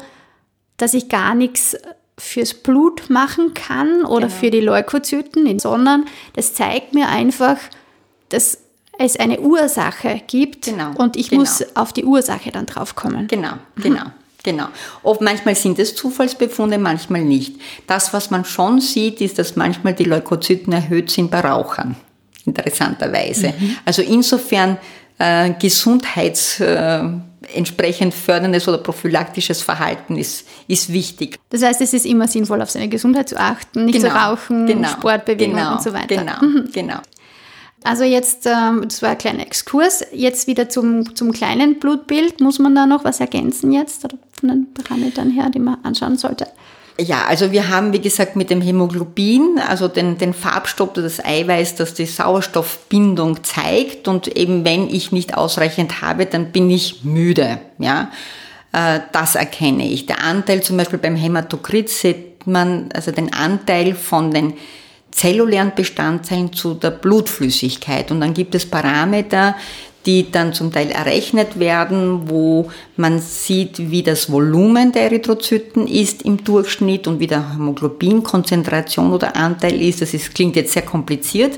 dass 0.77 0.93
ich 0.93 1.09
gar 1.09 1.35
nichts 1.35 1.77
fürs 2.17 2.53
Blut 2.53 3.09
machen 3.09 3.53
kann 3.53 4.05
oder 4.05 4.27
genau. 4.27 4.39
für 4.39 4.51
die 4.51 4.59
Leukozyten, 4.59 5.59
sondern 5.59 6.05
das 6.35 6.53
zeigt 6.53 6.93
mir 6.93 7.09
einfach, 7.09 7.57
dass 8.29 8.59
es 8.99 9.17
eine 9.17 9.39
Ursache 9.39 10.21
gibt 10.27 10.65
genau, 10.65 10.91
und 10.95 11.15
ich 11.15 11.29
genau. 11.29 11.41
muss 11.41 11.63
auf 11.75 11.93
die 11.93 12.05
Ursache 12.05 12.51
dann 12.51 12.65
drauf 12.65 12.95
kommen. 12.95 13.27
Genau, 13.27 13.53
genau. 13.75 14.03
Genau. 14.43 14.65
Oft 15.03 15.21
manchmal 15.21 15.55
sind 15.55 15.79
es 15.79 15.95
Zufallsbefunde, 15.95 16.77
manchmal 16.77 17.21
nicht. 17.21 17.55
Das, 17.87 18.13
was 18.13 18.29
man 18.29 18.43
schon 18.43 18.81
sieht, 18.81 19.21
ist, 19.21 19.39
dass 19.39 19.55
manchmal 19.55 19.93
die 19.93 20.03
Leukozyten 20.03 20.73
erhöht 20.73 21.09
sind 21.09 21.31
bei 21.31 21.39
Rauchern. 21.39 21.95
Interessanterweise. 22.45 23.53
Mhm. 23.57 23.77
Also 23.85 24.01
insofern 24.01 24.77
äh, 25.17 25.51
Gesundheits 25.51 26.59
äh, 26.59 27.03
entsprechend 27.55 28.13
förderndes 28.13 28.67
oder 28.67 28.79
prophylaktisches 28.79 29.61
Verhalten 29.61 30.17
ist, 30.17 30.45
ist 30.67 30.91
wichtig. 30.91 31.39
Das 31.49 31.63
heißt, 31.63 31.81
es 31.81 31.93
ist 31.93 32.05
immer 32.05 32.27
sinnvoll, 32.27 32.61
auf 32.61 32.71
seine 32.71 32.89
Gesundheit 32.89 33.29
zu 33.29 33.39
achten, 33.39 33.85
nicht 33.85 34.01
genau, 34.01 34.09
zu 34.09 34.15
rauchen, 34.15 34.65
genau, 34.65 34.89
Sportbewegung 34.89 35.55
genau, 35.55 35.73
und 35.73 35.81
so 35.81 35.93
weiter. 35.93 36.17
Genau, 36.17 36.41
mhm. 36.41 36.69
genau. 36.73 36.99
Also 37.83 38.03
jetzt, 38.03 38.45
ähm, 38.45 38.83
das 38.83 39.01
war 39.01 39.09
ein 39.09 39.17
kleiner 39.17 39.41
Exkurs. 39.41 40.03
Jetzt 40.13 40.47
wieder 40.47 40.69
zum, 40.69 41.15
zum 41.15 41.31
kleinen 41.31 41.79
Blutbild. 41.79 42.39
Muss 42.39 42.59
man 42.59 42.75
da 42.75 42.85
noch 42.85 43.03
was 43.03 43.19
ergänzen 43.19 43.71
jetzt 43.71 44.05
oder 44.05 44.17
von 44.39 44.49
den 44.49 44.73
Parametern 44.73 45.29
her, 45.29 45.49
die 45.49 45.59
man 45.59 45.77
anschauen 45.83 46.17
sollte? 46.17 46.47
Ja, 46.99 47.25
also 47.25 47.51
wir 47.51 47.69
haben, 47.69 47.91
wie 47.91 48.01
gesagt, 48.01 48.35
mit 48.35 48.51
dem 48.51 48.61
Hämoglobin, 48.61 49.59
also 49.67 49.87
den, 49.87 50.19
den 50.19 50.33
Farbstoff 50.33 50.91
oder 50.91 51.01
das 51.01 51.23
Eiweiß, 51.23 51.75
das 51.75 51.95
die 51.95 52.05
Sauerstoffbindung 52.05 53.43
zeigt. 53.43 54.07
Und 54.07 54.27
eben 54.27 54.63
wenn 54.63 54.89
ich 54.89 55.11
nicht 55.11 55.35
ausreichend 55.35 56.01
habe, 56.01 56.27
dann 56.27 56.51
bin 56.51 56.69
ich 56.69 57.03
müde. 57.03 57.59
Ja, 57.79 58.11
äh, 58.73 58.99
das 59.11 59.35
erkenne 59.35 59.87
ich. 59.87 60.05
Der 60.05 60.23
Anteil 60.23 60.61
zum 60.61 60.77
Beispiel 60.77 60.99
beim 60.99 61.15
Hämatokrit 61.15 61.89
sieht 61.89 62.45
man, 62.45 62.89
also 62.93 63.11
den 63.11 63.33
Anteil 63.33 63.95
von 63.95 64.31
den 64.31 64.53
zellulären 65.13 65.73
Bestandteilen 65.75 66.53
zu 66.53 66.73
der 66.73 66.91
Blutflüssigkeit. 66.91 68.11
Und 68.11 68.21
dann 68.21 68.33
gibt 68.33 68.55
es 68.55 68.65
Parameter, 68.65 69.55
die 70.05 70.29
dann 70.31 70.53
zum 70.53 70.71
Teil 70.71 70.91
errechnet 70.91 71.59
werden, 71.59 72.29
wo 72.29 72.69
man 72.97 73.19
sieht, 73.19 73.89
wie 73.89 74.03
das 74.03 74.29
Volumen 74.29 74.91
der 74.91 75.03
Erythrozyten 75.03 75.87
ist 75.87 76.23
im 76.23 76.43
Durchschnitt 76.43 77.07
und 77.07 77.19
wie 77.19 77.27
der 77.27 77.53
Hämoglobinkonzentration 77.53 79.13
oder 79.13 79.35
Anteil 79.35 79.81
ist. 79.81 80.01
Das 80.01 80.13
ist, 80.13 80.35
klingt 80.35 80.57
jetzt 80.57 80.73
sehr 80.73 80.81
kompliziert, 80.81 81.57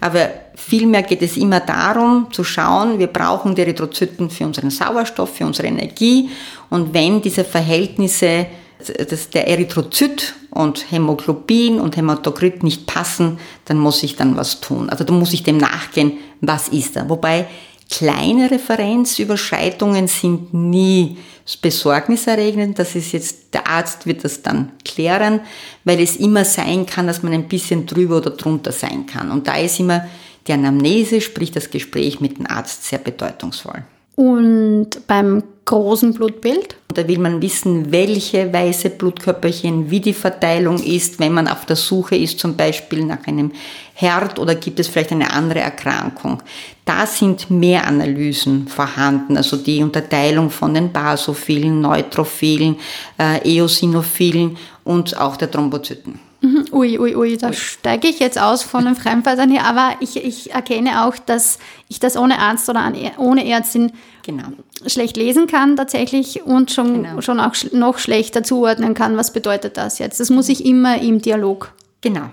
aber 0.00 0.30
vielmehr 0.56 1.02
geht 1.02 1.22
es 1.22 1.36
immer 1.36 1.60
darum 1.60 2.26
zu 2.32 2.42
schauen, 2.42 2.98
wir 2.98 3.06
brauchen 3.06 3.54
die 3.54 3.62
Erythrozyten 3.62 4.28
für 4.28 4.44
unseren 4.44 4.70
Sauerstoff, 4.70 5.36
für 5.36 5.46
unsere 5.46 5.68
Energie 5.68 6.30
und 6.70 6.92
wenn 6.92 7.22
diese 7.22 7.44
Verhältnisse 7.44 8.46
dass 8.92 9.30
der 9.30 9.48
Erythrozyt 9.48 10.34
und 10.50 10.90
Hämoglobin 10.90 11.80
und 11.80 11.96
Hämatokrit 11.96 12.62
nicht 12.62 12.86
passen, 12.86 13.38
dann 13.64 13.78
muss 13.78 14.02
ich 14.02 14.16
dann 14.16 14.36
was 14.36 14.60
tun. 14.60 14.90
Also 14.90 15.04
da 15.04 15.12
muss 15.12 15.32
ich 15.32 15.42
dem 15.42 15.58
nachgehen, 15.58 16.18
was 16.40 16.68
ist 16.68 16.96
da. 16.96 17.08
Wobei 17.08 17.46
kleine 17.90 18.50
Referenzüberschreitungen 18.50 20.08
sind 20.08 20.54
nie 20.54 21.18
besorgniserregend. 21.60 22.78
Das 22.78 22.94
ist 22.94 23.12
jetzt, 23.12 23.54
der 23.54 23.68
Arzt 23.68 24.06
wird 24.06 24.24
das 24.24 24.42
dann 24.42 24.72
klären, 24.84 25.40
weil 25.84 26.00
es 26.00 26.16
immer 26.16 26.44
sein 26.44 26.86
kann, 26.86 27.06
dass 27.06 27.22
man 27.22 27.32
ein 27.32 27.48
bisschen 27.48 27.86
drüber 27.86 28.18
oder 28.18 28.30
drunter 28.30 28.72
sein 28.72 29.06
kann. 29.06 29.30
Und 29.30 29.46
da 29.46 29.56
ist 29.56 29.80
immer 29.80 30.06
die 30.46 30.52
Anamnese, 30.52 31.20
sprich 31.20 31.52
das 31.52 31.70
Gespräch 31.70 32.20
mit 32.20 32.38
dem 32.38 32.46
Arzt, 32.46 32.84
sehr 32.84 32.98
bedeutungsvoll. 32.98 33.84
Und 34.16 35.06
beim 35.06 35.42
großen 35.64 36.14
Blutbild. 36.14 36.76
Da 36.88 37.08
will 37.08 37.18
man 37.18 37.42
wissen, 37.42 37.90
welche 37.90 38.52
weiße 38.52 38.90
Blutkörperchen, 38.90 39.90
wie 39.90 40.00
die 40.00 40.12
Verteilung 40.12 40.80
ist, 40.80 41.18
wenn 41.18 41.32
man 41.32 41.48
auf 41.48 41.66
der 41.66 41.76
Suche 41.76 42.14
ist, 42.14 42.38
zum 42.38 42.56
Beispiel 42.56 43.04
nach 43.04 43.26
einem 43.26 43.50
Herd 43.94 44.38
oder 44.38 44.54
gibt 44.54 44.78
es 44.78 44.88
vielleicht 44.88 45.10
eine 45.12 45.32
andere 45.32 45.60
Erkrankung. 45.60 46.42
Da 46.84 47.06
sind 47.06 47.50
mehr 47.50 47.86
Analysen 47.86 48.68
vorhanden, 48.68 49.36
also 49.36 49.56
die 49.56 49.82
Unterteilung 49.82 50.50
von 50.50 50.74
den 50.74 50.92
Basophilen, 50.92 51.80
Neutrophilen, 51.80 52.76
äh, 53.18 53.56
Eosinophilen 53.56 54.56
und 54.84 55.16
auch 55.18 55.36
der 55.36 55.50
Thrombozyten. 55.50 56.20
Mhm. 56.44 56.66
Ui, 56.72 56.98
ui, 56.98 57.16
ui, 57.16 57.36
da 57.38 57.54
steige 57.54 58.06
ich 58.06 58.18
jetzt 58.18 58.38
aus 58.38 58.62
von 58.62 58.84
den 58.84 58.96
Fremdwörtern 58.96 59.50
hier, 59.50 59.64
aber 59.64 59.96
ich, 60.00 60.22
ich 60.22 60.52
erkenne 60.52 61.06
auch, 61.06 61.16
dass 61.16 61.58
ich 61.88 62.00
das 62.00 62.18
ohne 62.18 62.38
Arzt 62.38 62.68
oder 62.68 62.92
ohne 63.16 63.48
Ärztin 63.48 63.92
genau. 64.22 64.48
schlecht 64.86 65.16
lesen 65.16 65.46
kann 65.46 65.76
tatsächlich 65.76 66.42
und 66.42 66.70
schon, 66.70 67.02
genau. 67.02 67.22
schon 67.22 67.40
auch 67.40 67.54
noch 67.72 67.98
schlechter 67.98 68.42
zuordnen 68.42 68.92
kann, 68.92 69.16
was 69.16 69.32
bedeutet 69.32 69.78
das 69.78 69.98
jetzt. 69.98 70.20
Das 70.20 70.28
muss 70.28 70.50
ich 70.50 70.66
immer 70.66 71.00
im 71.00 71.22
Dialog 71.22 71.72
genau. 72.02 72.28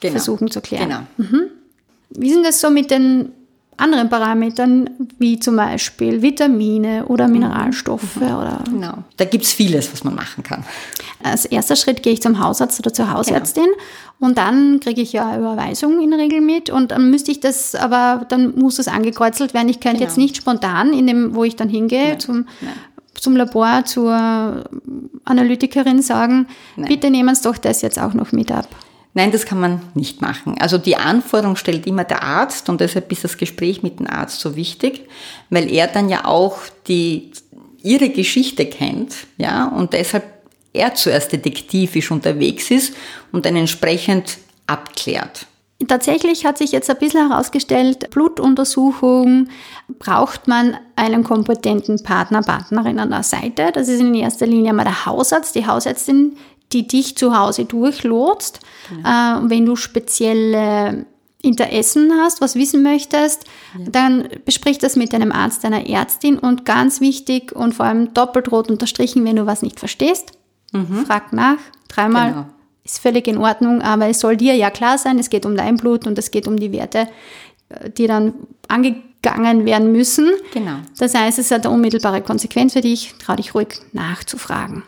Genau. 0.00 0.12
versuchen 0.12 0.50
zu 0.50 0.60
klären. 0.60 0.88
Genau. 0.88 1.00
Mhm. 1.18 1.50
Wie 2.10 2.32
sind 2.32 2.44
das 2.44 2.60
so 2.60 2.68
mit 2.68 2.90
den 2.90 3.30
anderen 3.82 4.08
Parametern, 4.08 4.88
wie 5.18 5.38
zum 5.38 5.56
Beispiel 5.56 6.22
Vitamine 6.22 7.06
oder 7.06 7.26
mhm. 7.26 7.34
Mineralstoffe. 7.34 8.16
Mhm. 8.16 8.22
Oder 8.22 8.64
genau. 8.64 8.94
Da 9.16 9.24
gibt 9.24 9.44
es 9.44 9.52
vieles, 9.52 9.92
was 9.92 10.04
man 10.04 10.14
machen 10.14 10.42
kann. 10.42 10.64
Als 11.22 11.44
erster 11.44 11.76
Schritt 11.76 12.02
gehe 12.02 12.12
ich 12.12 12.22
zum 12.22 12.38
Hausarzt 12.38 12.78
oder 12.80 12.92
zur 12.92 13.12
Hausärztin 13.12 13.64
genau. 13.64 13.76
und 14.20 14.38
dann 14.38 14.80
kriege 14.80 15.00
ich 15.02 15.12
ja 15.12 15.36
Überweisung 15.36 16.00
in 16.02 16.10
der 16.10 16.18
Regel 16.18 16.40
mit 16.40 16.70
und 16.70 16.90
dann 16.90 17.10
müsste 17.10 17.30
ich 17.30 17.40
das, 17.40 17.74
aber 17.74 18.24
dann 18.28 18.58
muss 18.58 18.76
das 18.76 18.88
angekreuzelt 18.88 19.54
werden. 19.54 19.68
Ich 19.68 19.80
könnte 19.80 19.98
genau. 19.98 20.08
jetzt 20.08 20.18
nicht 20.18 20.36
spontan 20.36 20.92
in 20.92 21.06
dem, 21.06 21.34
wo 21.34 21.44
ich 21.44 21.56
dann 21.56 21.68
hingehe, 21.68 22.10
Nein. 22.10 22.20
zum 22.20 22.46
Nein 22.60 22.74
zum 23.14 23.36
Labor 23.36 23.84
zur 23.84 24.64
Analytikerin 25.24 26.02
sagen, 26.02 26.48
Nein. 26.76 26.88
bitte 26.88 27.10
nehmen 27.10 27.34
Sie 27.34 27.42
doch 27.44 27.56
das 27.56 27.82
jetzt 27.82 28.00
auch 28.00 28.14
noch 28.14 28.32
mit 28.32 28.50
ab. 28.50 28.66
Nein, 29.14 29.30
das 29.30 29.44
kann 29.44 29.60
man 29.60 29.82
nicht 29.94 30.22
machen. 30.22 30.56
Also 30.58 30.78
die 30.78 30.96
Anforderung 30.96 31.56
stellt 31.56 31.86
immer 31.86 32.04
der 32.04 32.22
Arzt 32.22 32.68
und 32.70 32.80
deshalb 32.80 33.12
ist 33.12 33.24
das 33.24 33.36
Gespräch 33.36 33.82
mit 33.82 34.00
dem 34.00 34.06
Arzt 34.06 34.40
so 34.40 34.56
wichtig, 34.56 35.06
weil 35.50 35.70
er 35.70 35.86
dann 35.86 36.08
ja 36.08 36.24
auch 36.24 36.58
die, 36.88 37.30
ihre 37.82 38.08
Geschichte 38.08 38.64
kennt, 38.66 39.14
ja, 39.36 39.66
und 39.68 39.92
deshalb 39.92 40.24
er 40.72 40.94
zuerst 40.94 41.32
detektivisch 41.32 42.10
unterwegs 42.10 42.70
ist 42.70 42.94
und 43.30 43.44
dann 43.44 43.56
entsprechend 43.56 44.38
abklärt. 44.66 45.46
Tatsächlich 45.88 46.46
hat 46.46 46.58
sich 46.58 46.72
jetzt 46.72 46.88
ein 46.90 46.98
bisschen 46.98 47.28
herausgestellt, 47.28 48.10
Blutuntersuchung 48.10 49.48
braucht 49.98 50.46
man 50.46 50.76
einen 50.96 51.24
kompetenten 51.24 52.02
Partner, 52.02 52.40
Partnerin 52.42 53.00
an 53.00 53.10
der 53.10 53.24
Seite. 53.24 53.70
Das 53.72 53.88
ist 53.88 54.00
in 54.00 54.14
erster 54.14 54.46
Linie 54.46 54.72
mal 54.72 54.84
der 54.84 55.06
Hausarzt, 55.06 55.54
die 55.54 55.66
Hausärztin, 55.66 56.36
die 56.72 56.86
dich 56.86 57.16
zu 57.16 57.36
Hause 57.36 57.64
durchlotst. 57.64 58.60
Genau. 58.88 59.08
Äh, 59.08 59.50
wenn 59.50 59.66
du 59.66 59.76
spezielle 59.76 61.06
Interessen 61.42 62.12
hast, 62.20 62.40
was 62.40 62.54
wissen 62.54 62.82
möchtest, 62.82 63.44
ja. 63.76 63.84
dann 63.90 64.28
besprich 64.44 64.78
das 64.78 64.94
mit 64.94 65.12
deinem 65.12 65.32
Arzt, 65.32 65.64
deiner 65.64 65.88
Ärztin 65.88 66.38
und 66.38 66.64
ganz 66.64 67.00
wichtig 67.00 67.52
und 67.52 67.74
vor 67.74 67.86
allem 67.86 68.14
doppelt 68.14 68.50
rot 68.52 68.70
unterstrichen, 68.70 69.24
wenn 69.24 69.36
du 69.36 69.44
was 69.44 69.62
nicht 69.62 69.80
verstehst, 69.80 70.32
mhm. 70.72 71.04
frag 71.04 71.32
nach, 71.32 71.58
dreimal. 71.88 72.30
Genau. 72.30 72.46
Ist 72.84 73.00
völlig 73.00 73.28
in 73.28 73.38
Ordnung, 73.38 73.80
aber 73.82 74.08
es 74.08 74.20
soll 74.20 74.36
dir 74.36 74.54
ja 74.54 74.70
klar 74.70 74.98
sein, 74.98 75.18
es 75.18 75.30
geht 75.30 75.46
um 75.46 75.56
dein 75.56 75.76
Blut 75.76 76.06
und 76.06 76.18
es 76.18 76.32
geht 76.32 76.48
um 76.48 76.58
die 76.58 76.72
Werte, 76.72 77.08
äh, 77.68 77.90
die 77.90 78.06
dann 78.06 78.34
angegangen 78.68 79.64
werden 79.64 79.92
müssen. 79.92 80.30
Genau. 80.52 80.78
Das 80.98 81.14
heißt, 81.14 81.38
es 81.38 81.50
hat 81.50 81.66
eine 81.66 81.74
unmittelbare 81.74 82.22
Konsequenz 82.22 82.72
für 82.72 82.80
dich, 82.80 83.14
trau 83.18 83.36
dich 83.36 83.54
ruhig 83.54 83.68
nachzufragen. 83.92 84.84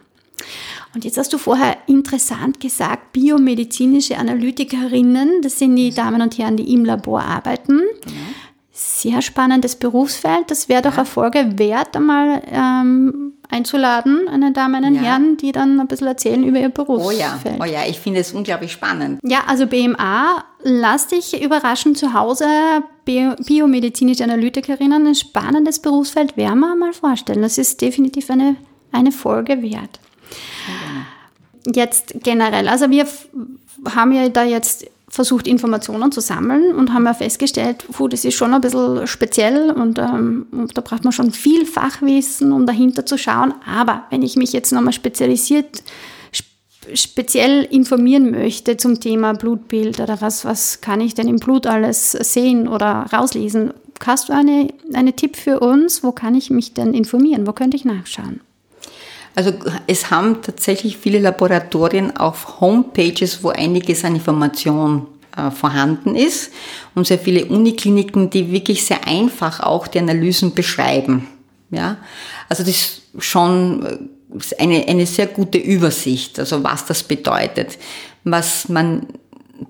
Und 0.94 1.04
jetzt 1.04 1.18
hast 1.18 1.32
du 1.32 1.38
vorher 1.38 1.76
interessant 1.86 2.60
gesagt, 2.60 3.12
biomedizinische 3.12 4.16
Analytikerinnen, 4.16 5.42
das 5.42 5.58
sind 5.58 5.74
die 5.76 5.90
Damen 5.90 6.22
und 6.22 6.38
Herren, 6.38 6.56
die 6.56 6.72
im 6.72 6.84
Labor 6.84 7.22
arbeiten. 7.22 7.82
Genau. 8.02 8.16
Sehr 8.70 9.22
spannendes 9.22 9.76
Berufsfeld. 9.76 10.50
Das 10.50 10.68
wäre 10.68 10.82
doch 10.82 10.94
ja. 10.94 11.00
Erfolge 11.00 11.58
wert, 11.58 11.96
einmal 11.96 12.42
ähm, 12.50 13.34
einzuladen, 13.48 14.28
eine 14.28 14.52
Damen 14.52 14.84
und 14.84 14.94
ja. 14.96 15.02
Herren, 15.02 15.36
die 15.36 15.52
dann 15.52 15.78
ein 15.78 15.86
bisschen 15.86 16.08
erzählen 16.08 16.42
über 16.42 16.58
ihr 16.58 16.70
Berufsfeld. 16.70 17.60
Oh 17.60 17.64
ja, 17.64 17.64
oh 17.64 17.64
ja 17.64 17.88
ich 17.88 18.00
finde 18.00 18.20
es 18.20 18.32
unglaublich 18.32 18.72
spannend. 18.72 19.20
Ja, 19.22 19.44
also 19.46 19.66
BMA, 19.66 20.44
lass 20.62 21.08
dich 21.08 21.40
überraschen 21.40 21.94
zu 21.94 22.14
Hause. 22.14 22.46
Bio 23.04 23.34
biomedizinische 23.46 24.24
Analytikerinnen, 24.24 25.06
ein 25.06 25.14
spannendes 25.14 25.78
Berufsfeld, 25.78 26.36
werden 26.36 26.60
wir 26.60 26.74
mal 26.74 26.92
vorstellen. 26.92 27.42
Das 27.42 27.58
ist 27.58 27.80
definitiv 27.80 28.30
eine, 28.30 28.56
eine 28.90 29.12
Folge 29.12 29.62
wert. 29.62 30.00
Jetzt 31.66 32.14
generell, 32.22 32.68
also 32.68 32.90
wir 32.90 33.06
haben 33.94 34.12
ja 34.12 34.28
da 34.28 34.44
jetzt 34.44 34.86
versucht, 35.08 35.46
Informationen 35.46 36.10
zu 36.10 36.20
sammeln 36.20 36.74
und 36.74 36.92
haben 36.92 37.04
ja 37.06 37.14
festgestellt, 37.14 37.84
puh, 37.92 38.08
das 38.08 38.24
ist 38.24 38.34
schon 38.34 38.52
ein 38.52 38.60
bisschen 38.60 39.06
speziell 39.06 39.70
und 39.70 39.98
ähm, 39.98 40.46
da 40.74 40.80
braucht 40.80 41.04
man 41.04 41.12
schon 41.12 41.30
viel 41.30 41.66
Fachwissen, 41.66 42.52
um 42.52 42.66
dahinter 42.66 43.06
zu 43.06 43.16
schauen. 43.16 43.54
Aber 43.64 44.04
wenn 44.10 44.22
ich 44.22 44.36
mich 44.36 44.52
jetzt 44.52 44.72
nochmal 44.72 44.92
spezialisiert, 44.92 45.84
speziell 46.92 47.62
informieren 47.62 48.32
möchte 48.32 48.76
zum 48.76 48.98
Thema 48.98 49.34
Blutbild 49.34 50.00
oder 50.00 50.20
was, 50.20 50.44
was 50.44 50.80
kann 50.80 51.00
ich 51.00 51.14
denn 51.14 51.28
im 51.28 51.36
Blut 51.36 51.66
alles 51.66 52.12
sehen 52.12 52.66
oder 52.66 53.06
rauslesen, 53.12 53.72
hast 54.04 54.28
du 54.28 54.32
eine, 54.32 54.72
eine 54.92 55.14
Tipp 55.14 55.36
für 55.36 55.60
uns? 55.60 56.02
Wo 56.02 56.12
kann 56.12 56.34
ich 56.34 56.50
mich 56.50 56.74
denn 56.74 56.92
informieren? 56.92 57.46
Wo 57.46 57.52
könnte 57.52 57.76
ich 57.76 57.84
nachschauen? 57.84 58.40
Also 59.34 59.52
es 59.86 60.10
haben 60.10 60.42
tatsächlich 60.42 60.96
viele 60.96 61.18
Laboratorien 61.18 62.16
auf 62.16 62.60
Homepages, 62.60 63.42
wo 63.42 63.48
einiges 63.48 64.04
an 64.04 64.14
Information 64.14 65.08
äh, 65.36 65.50
vorhanden 65.50 66.14
ist 66.14 66.52
und 66.94 67.06
sehr 67.06 67.18
viele 67.18 67.46
Unikliniken, 67.46 68.30
die 68.30 68.52
wirklich 68.52 68.84
sehr 68.84 69.06
einfach 69.06 69.60
auch 69.60 69.88
die 69.88 69.98
Analysen 69.98 70.54
beschreiben. 70.54 71.26
Ja, 71.70 71.96
also 72.48 72.62
das 72.62 72.74
ist 72.74 73.02
schon 73.18 73.84
äh, 73.84 73.98
eine, 74.62 74.86
eine 74.86 75.06
sehr 75.06 75.26
gute 75.26 75.58
Übersicht, 75.58 76.38
also 76.38 76.62
was 76.62 76.86
das 76.86 77.02
bedeutet. 77.02 77.78
Was 78.22 78.68
man 78.68 79.06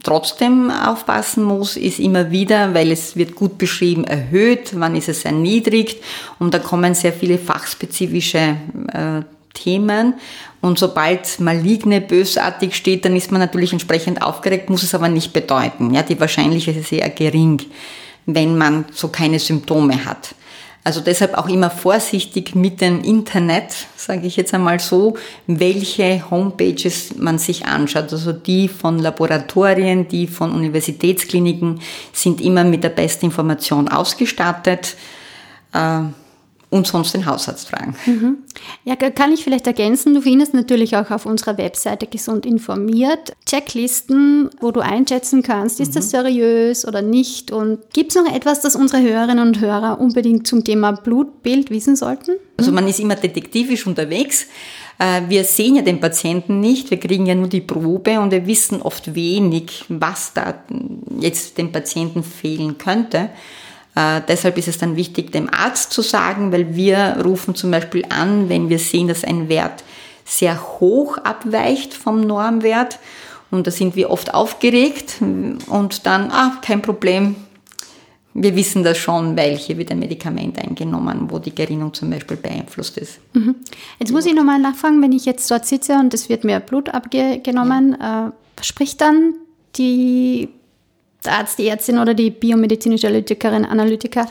trotzdem 0.02 0.70
aufpassen 0.70 1.44
muss, 1.44 1.76
ist 1.76 1.98
immer 1.98 2.30
wieder, 2.30 2.74
weil 2.74 2.90
es 2.90 3.16
wird 3.16 3.34
gut 3.34 3.58
beschrieben, 3.58 4.04
erhöht, 4.04 4.72
wann 4.74 4.96
ist 4.96 5.08
es 5.08 5.24
erniedrigt 5.24 6.02
und 6.38 6.52
da 6.52 6.58
kommen 6.58 6.94
sehr 6.94 7.12
viele 7.12 7.38
fachspezifische 7.38 8.56
äh, 8.92 9.22
Themen. 9.54 10.14
Und 10.60 10.78
sobald 10.78 11.40
maligne, 11.40 12.00
bösartig 12.00 12.74
steht, 12.74 13.04
dann 13.04 13.16
ist 13.16 13.32
man 13.32 13.40
natürlich 13.40 13.72
entsprechend 13.72 14.22
aufgeregt, 14.22 14.68
muss 14.68 14.82
es 14.82 14.94
aber 14.94 15.08
nicht 15.08 15.32
bedeuten. 15.32 15.94
Ja, 15.94 16.02
die 16.02 16.20
Wahrscheinlichkeit 16.20 16.76
ist 16.76 16.90
sehr 16.90 17.08
gering, 17.08 17.62
wenn 18.26 18.58
man 18.58 18.84
so 18.92 19.08
keine 19.08 19.38
Symptome 19.38 20.04
hat. 20.04 20.34
Also 20.86 21.00
deshalb 21.00 21.38
auch 21.38 21.48
immer 21.48 21.70
vorsichtig 21.70 22.54
mit 22.54 22.82
dem 22.82 23.02
Internet, 23.02 23.74
sage 23.96 24.26
ich 24.26 24.36
jetzt 24.36 24.52
einmal 24.52 24.78
so, 24.80 25.16
welche 25.46 26.30
Homepages 26.30 27.16
man 27.16 27.38
sich 27.38 27.64
anschaut. 27.64 28.12
Also 28.12 28.32
die 28.32 28.68
von 28.68 28.98
Laboratorien, 28.98 30.06
die 30.08 30.26
von 30.26 30.52
Universitätskliniken 30.52 31.80
sind 32.12 32.42
immer 32.42 32.64
mit 32.64 32.84
der 32.84 32.90
besten 32.90 33.26
Information 33.26 33.88
ausgestattet. 33.88 34.96
Äh, 35.72 36.00
und 36.74 36.88
sonst 36.88 37.14
den 37.14 37.24
Hausarzt 37.24 37.68
fragen. 37.68 37.94
Mhm. 38.04 38.38
Ja, 38.84 38.96
kann 38.96 39.32
ich 39.32 39.44
vielleicht 39.44 39.68
ergänzen, 39.68 40.12
du 40.12 40.20
findest 40.20 40.54
natürlich 40.54 40.96
auch 40.96 41.12
auf 41.12 41.24
unserer 41.24 41.56
Webseite 41.56 42.08
gesund 42.08 42.44
informiert 42.44 43.36
Checklisten, 43.46 44.50
wo 44.60 44.72
du 44.72 44.80
einschätzen 44.80 45.44
kannst, 45.44 45.78
ist 45.78 45.90
mhm. 45.90 45.94
das 45.94 46.10
seriös 46.10 46.84
oder 46.84 47.00
nicht 47.00 47.52
und 47.52 47.78
gibt 47.92 48.10
es 48.10 48.20
noch 48.20 48.34
etwas, 48.34 48.60
das 48.60 48.74
unsere 48.74 49.02
Hörerinnen 49.02 49.46
und 49.46 49.60
Hörer 49.60 50.00
unbedingt 50.00 50.48
zum 50.48 50.64
Thema 50.64 50.90
Blutbild 50.90 51.70
wissen 51.70 51.94
sollten? 51.94 52.32
Also 52.56 52.72
man 52.72 52.88
ist 52.88 52.98
immer 52.98 53.14
detektivisch 53.14 53.86
unterwegs. 53.86 54.46
Äh, 54.98 55.22
wir 55.28 55.44
sehen 55.44 55.76
ja 55.76 55.82
den 55.82 56.00
Patienten 56.00 56.58
nicht, 56.58 56.90
wir 56.90 56.98
kriegen 56.98 57.26
ja 57.26 57.36
nur 57.36 57.48
die 57.48 57.60
Probe 57.60 58.18
und 58.18 58.32
wir 58.32 58.48
wissen 58.48 58.82
oft 58.82 59.14
wenig, 59.14 59.84
was 59.88 60.32
da 60.32 60.54
jetzt 61.20 61.56
dem 61.56 61.70
Patienten 61.70 62.24
fehlen 62.24 62.78
könnte. 62.78 63.30
Äh, 63.94 64.22
deshalb 64.26 64.58
ist 64.58 64.68
es 64.68 64.78
dann 64.78 64.96
wichtig, 64.96 65.32
dem 65.32 65.48
Arzt 65.52 65.92
zu 65.92 66.02
sagen, 66.02 66.52
weil 66.52 66.74
wir 66.74 67.18
rufen 67.24 67.54
zum 67.54 67.70
Beispiel 67.70 68.04
an, 68.08 68.48
wenn 68.48 68.68
wir 68.68 68.78
sehen, 68.78 69.08
dass 69.08 69.24
ein 69.24 69.48
Wert 69.48 69.84
sehr 70.24 70.80
hoch 70.80 71.18
abweicht 71.18 71.94
vom 71.94 72.20
Normwert. 72.20 72.98
Und 73.50 73.66
da 73.66 73.70
sind 73.70 73.94
wir 73.94 74.10
oft 74.10 74.34
aufgeregt 74.34 75.16
und 75.20 76.06
dann, 76.06 76.30
ah, 76.32 76.58
kein 76.60 76.82
Problem. 76.82 77.36
Wir 78.36 78.56
wissen 78.56 78.82
das 78.82 78.98
schon, 78.98 79.36
welche 79.36 79.78
wird 79.78 79.92
ein 79.92 80.00
Medikament 80.00 80.58
eingenommen, 80.58 81.30
wo 81.30 81.38
die 81.38 81.54
Gerinnung 81.54 81.94
zum 81.94 82.10
Beispiel 82.10 82.36
beeinflusst 82.36 82.98
ist. 82.98 83.20
Mhm. 83.32 83.54
Jetzt 84.00 84.10
muss 84.10 84.26
ich 84.26 84.34
nochmal 84.34 84.58
nachfragen, 84.58 85.00
wenn 85.02 85.12
ich 85.12 85.24
jetzt 85.24 85.48
dort 85.52 85.66
sitze 85.66 85.94
und 85.94 86.12
es 86.14 86.28
wird 86.28 86.42
mir 86.42 86.58
Blut 86.58 86.88
abgenommen, 86.88 87.96
ja. 88.00 88.26
äh, 88.26 88.30
spricht 88.60 89.00
dann 89.00 89.34
die 89.76 90.48
der 91.24 91.34
Arzt, 91.34 91.58
die 91.58 91.68
Ärztin 91.68 91.98
oder 91.98 92.14
die 92.14 92.30
biomedizinische 92.30 93.08
Analytikerin, 93.08 93.64
Analytiker 93.64 94.26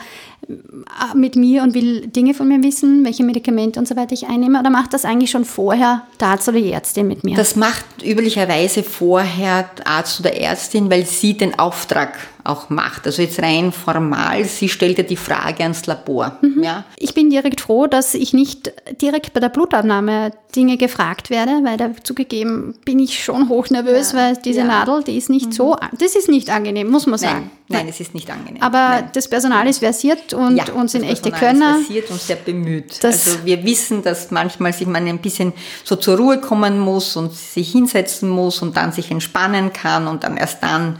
mit 1.14 1.36
mir 1.36 1.62
und 1.62 1.74
will 1.74 2.06
Dinge 2.06 2.34
von 2.34 2.48
mir 2.48 2.62
wissen, 2.62 3.04
welche 3.04 3.24
Medikamente 3.24 3.78
und 3.78 3.88
so 3.88 3.96
weiter 3.96 4.12
ich 4.12 4.26
einnehme? 4.26 4.60
Oder 4.60 4.70
macht 4.70 4.92
das 4.92 5.04
eigentlich 5.04 5.30
schon 5.30 5.44
vorher 5.44 6.02
der 6.20 6.28
Arzt 6.28 6.48
oder 6.48 6.60
die 6.60 6.72
Ärztin 6.72 7.08
mit 7.08 7.24
mir? 7.24 7.36
Das 7.36 7.56
macht 7.56 7.84
üblicherweise 8.04 8.82
vorher 8.82 9.68
der 9.78 9.86
Arzt 9.86 10.20
oder 10.20 10.34
Ärztin, 10.34 10.90
weil 10.90 11.06
sie 11.06 11.36
den 11.36 11.58
Auftrag 11.58 12.14
auch 12.44 12.68
macht. 12.68 13.06
Also 13.06 13.22
jetzt 13.22 13.40
rein 13.42 13.72
formal, 13.72 14.44
sie 14.44 14.68
stellt 14.68 14.98
ja 14.98 15.04
die 15.04 15.16
Frage 15.16 15.62
ans 15.62 15.86
Labor. 15.86 16.38
Mhm. 16.42 16.62
Ja. 16.62 16.84
Ich 16.96 17.14
bin 17.14 17.30
direkt 17.30 17.62
froh, 17.62 17.86
dass 17.86 18.14
ich 18.14 18.34
nicht 18.34 18.70
direkt 19.00 19.32
bei 19.32 19.40
der 19.40 19.48
Blutabnahme 19.48 20.32
Dinge 20.54 20.76
gefragt 20.76 21.30
werde, 21.30 21.52
weil 21.64 21.76
da 21.76 21.90
zugegeben 22.02 22.74
bin 22.84 22.98
ich 22.98 23.24
schon 23.24 23.48
hochnervös, 23.48 24.12
ja. 24.12 24.18
weil 24.18 24.36
diese 24.36 24.60
ja. 24.60 24.66
Nadel, 24.66 25.02
die 25.02 25.16
ist 25.16 25.30
nicht 25.30 25.46
mhm. 25.46 25.52
so, 25.52 25.76
das 25.98 26.14
ist 26.14 26.28
nicht 26.28 26.50
angenehm, 26.50 26.90
muss 26.90 27.06
man 27.06 27.18
sagen. 27.18 27.50
Nein, 27.50 27.50
nein, 27.68 27.88
es 27.88 28.00
ist 28.00 28.14
nicht 28.14 28.30
angenehm. 28.30 28.62
Aber 28.62 28.88
nein. 28.88 29.10
das 29.12 29.28
Personal 29.28 29.66
ist 29.66 29.78
versiert 29.78 30.34
und, 30.34 30.56
ja, 30.56 30.72
und 30.72 30.90
sind 30.90 31.04
echte 31.04 31.30
Könner. 31.30 31.78
Ist 31.78 31.86
versiert 31.86 32.10
und 32.10 32.20
sehr 32.20 32.36
bemüht. 32.36 33.04
also 33.04 33.44
wir 33.44 33.64
wissen, 33.64 34.02
dass 34.02 34.30
manchmal 34.30 34.72
sich 34.72 34.86
man 34.86 35.06
ein 35.06 35.18
bisschen 35.18 35.52
so 35.82 35.96
zur 35.96 36.16
Ruhe 36.18 36.40
kommen 36.40 36.78
muss 36.78 37.16
und 37.16 37.32
sich 37.32 37.72
hinsetzen 37.72 38.28
muss 38.28 38.62
und 38.62 38.76
dann 38.76 38.92
sich 38.92 39.10
entspannen 39.10 39.72
kann 39.72 40.06
und 40.06 40.24
dann 40.24 40.36
erst 40.36 40.62
dann 40.62 40.98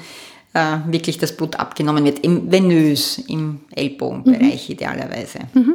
äh, 0.54 0.78
wirklich 0.86 1.18
das 1.18 1.36
Blut 1.36 1.56
abgenommen 1.56 2.04
wird, 2.04 2.20
im 2.20 2.50
venös, 2.50 3.18
im 3.28 3.60
Ellbogenbereich 3.74 4.68
mhm. 4.68 4.72
idealerweise. 4.74 5.40
Mhm. 5.52 5.73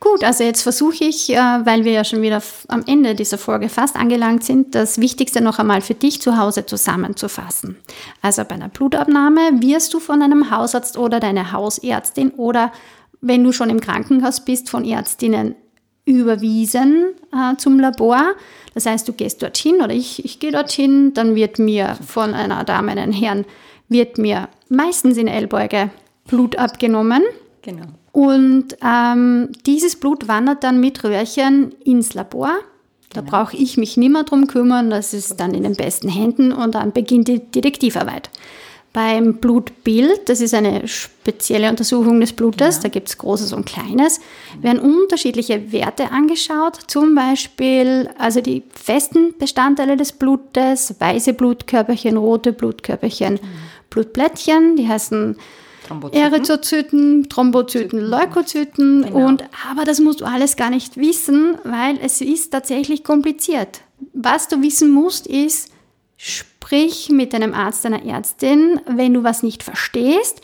Gut, 0.00 0.22
also 0.22 0.44
jetzt 0.44 0.62
versuche 0.62 1.04
ich, 1.04 1.30
äh, 1.30 1.36
weil 1.36 1.84
wir 1.84 1.90
ja 1.92 2.04
schon 2.04 2.22
wieder 2.22 2.40
am 2.68 2.84
Ende 2.86 3.16
dieser 3.16 3.36
Folge 3.36 3.68
fast 3.68 3.96
angelangt 3.96 4.44
sind, 4.44 4.74
das 4.74 4.98
Wichtigste 5.00 5.40
noch 5.40 5.58
einmal 5.58 5.80
für 5.80 5.94
dich 5.94 6.20
zu 6.22 6.36
Hause 6.38 6.66
zusammenzufassen. 6.66 7.76
Also 8.22 8.44
bei 8.44 8.54
einer 8.54 8.68
Blutabnahme 8.68 9.60
wirst 9.60 9.92
du 9.94 9.98
von 9.98 10.22
einem 10.22 10.52
Hausarzt 10.52 10.96
oder 10.98 11.18
deiner 11.18 11.52
Hausärztin 11.52 12.30
oder 12.30 12.72
wenn 13.20 13.42
du 13.42 13.50
schon 13.50 13.70
im 13.70 13.80
Krankenhaus 13.80 14.44
bist, 14.44 14.70
von 14.70 14.84
Ärztinnen 14.84 15.56
überwiesen 16.04 17.14
äh, 17.32 17.56
zum 17.56 17.80
Labor. 17.80 18.34
Das 18.74 18.86
heißt, 18.86 19.08
du 19.08 19.12
gehst 19.12 19.42
dorthin 19.42 19.82
oder 19.82 19.92
ich, 19.92 20.24
ich 20.24 20.38
gehe 20.38 20.52
dorthin, 20.52 21.12
dann 21.12 21.34
wird 21.34 21.58
mir 21.58 21.98
von 22.06 22.34
einer 22.34 22.62
Dame, 22.62 22.92
einem 22.92 23.12
Herrn 23.12 23.44
wird 23.88 24.16
mir 24.16 24.48
meistens 24.68 25.16
in 25.16 25.26
Ellbeuge 25.26 25.90
Blut 26.26 26.56
abgenommen. 26.56 27.22
Genau. 27.62 27.86
Und 28.12 28.76
ähm, 28.84 29.50
dieses 29.66 29.96
Blut 29.96 30.28
wandert 30.28 30.64
dann 30.64 30.80
mit 30.80 31.04
Röhrchen 31.04 31.72
ins 31.84 32.14
Labor. 32.14 32.52
Da 33.12 33.20
genau. 33.20 33.30
brauche 33.30 33.56
ich 33.56 33.76
mich 33.76 33.96
nicht 33.96 34.10
mehr 34.10 34.24
drum 34.24 34.46
kümmern, 34.46 34.90
das 34.90 35.14
ist 35.14 35.40
dann 35.40 35.54
in 35.54 35.62
den 35.62 35.74
besten 35.74 36.08
Händen 36.08 36.52
und 36.52 36.74
dann 36.74 36.92
beginnt 36.92 37.28
die 37.28 37.38
Detektivarbeit. 37.38 38.30
Beim 38.92 39.34
Blutbild, 39.34 40.28
das 40.28 40.40
ist 40.40 40.54
eine 40.54 40.88
spezielle 40.88 41.68
Untersuchung 41.68 42.20
des 42.20 42.32
Blutes, 42.32 42.76
genau. 42.76 42.82
da 42.82 42.88
gibt 42.88 43.08
es 43.08 43.18
Großes 43.18 43.52
und 43.52 43.66
Kleines, 43.66 44.20
werden 44.60 44.80
unterschiedliche 44.80 45.72
Werte 45.72 46.10
angeschaut, 46.10 46.78
zum 46.86 47.14
Beispiel 47.14 48.10
also 48.18 48.40
die 48.40 48.62
festen 48.72 49.34
Bestandteile 49.38 49.96
des 49.96 50.12
Blutes, 50.12 50.94
weiße 50.98 51.34
Blutkörperchen, 51.34 52.16
rote 52.16 52.52
Blutkörperchen, 52.52 53.34
mhm. 53.34 53.38
Blutplättchen, 53.90 54.76
die 54.76 54.88
heißen 54.88 55.36
Thrombozyten. 55.88 56.22
Erythrozyten, 56.22 57.28
Thrombozyten, 57.28 58.00
Leukozyten 58.00 59.02
genau. 59.02 59.26
und 59.26 59.44
aber 59.70 59.84
das 59.84 60.00
musst 60.00 60.20
du 60.20 60.24
alles 60.24 60.56
gar 60.56 60.70
nicht 60.70 60.96
wissen, 60.96 61.56
weil 61.64 61.98
es 62.02 62.20
ist 62.20 62.50
tatsächlich 62.50 63.04
kompliziert. 63.04 63.80
Was 64.12 64.48
du 64.48 64.62
wissen 64.62 64.90
musst 64.90 65.26
ist, 65.26 65.72
sprich 66.16 67.08
mit 67.08 67.32
deinem 67.32 67.54
Arzt, 67.54 67.84
deiner 67.84 68.04
Ärztin, 68.04 68.80
wenn 68.86 69.14
du 69.14 69.24
was 69.24 69.42
nicht 69.42 69.62
verstehst, 69.62 70.40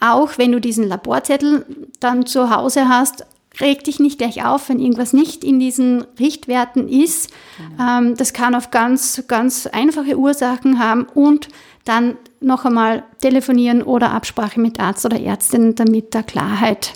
auch 0.00 0.36
wenn 0.36 0.52
du 0.52 0.60
diesen 0.60 0.86
Laborzettel 0.86 1.64
dann 2.00 2.26
zu 2.26 2.50
Hause 2.50 2.88
hast, 2.88 3.24
reg 3.60 3.84
dich 3.84 3.98
nicht 3.98 4.18
gleich 4.18 4.44
auf, 4.44 4.68
wenn 4.68 4.78
irgendwas 4.78 5.12
nicht 5.12 5.42
in 5.44 5.58
diesen 5.58 6.04
Richtwerten 6.18 6.88
ist. 6.88 7.30
Genau. 7.56 7.98
Ähm, 7.98 8.16
das 8.16 8.32
kann 8.32 8.54
auf 8.54 8.70
ganz, 8.70 9.24
ganz 9.26 9.66
einfache 9.66 10.16
Ursachen 10.16 10.78
haben 10.78 11.04
und 11.14 11.48
dann 11.84 12.16
noch 12.40 12.64
einmal 12.64 13.04
telefonieren 13.20 13.82
oder 13.82 14.12
Absprache 14.12 14.60
mit 14.60 14.80
Arzt 14.80 15.04
oder 15.04 15.20
Ärztin, 15.20 15.74
damit 15.74 16.14
da 16.14 16.22
Klarheit 16.22 16.94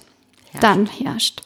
herrscht. 0.50 0.62
dann 0.62 0.86
herrscht. 0.86 1.42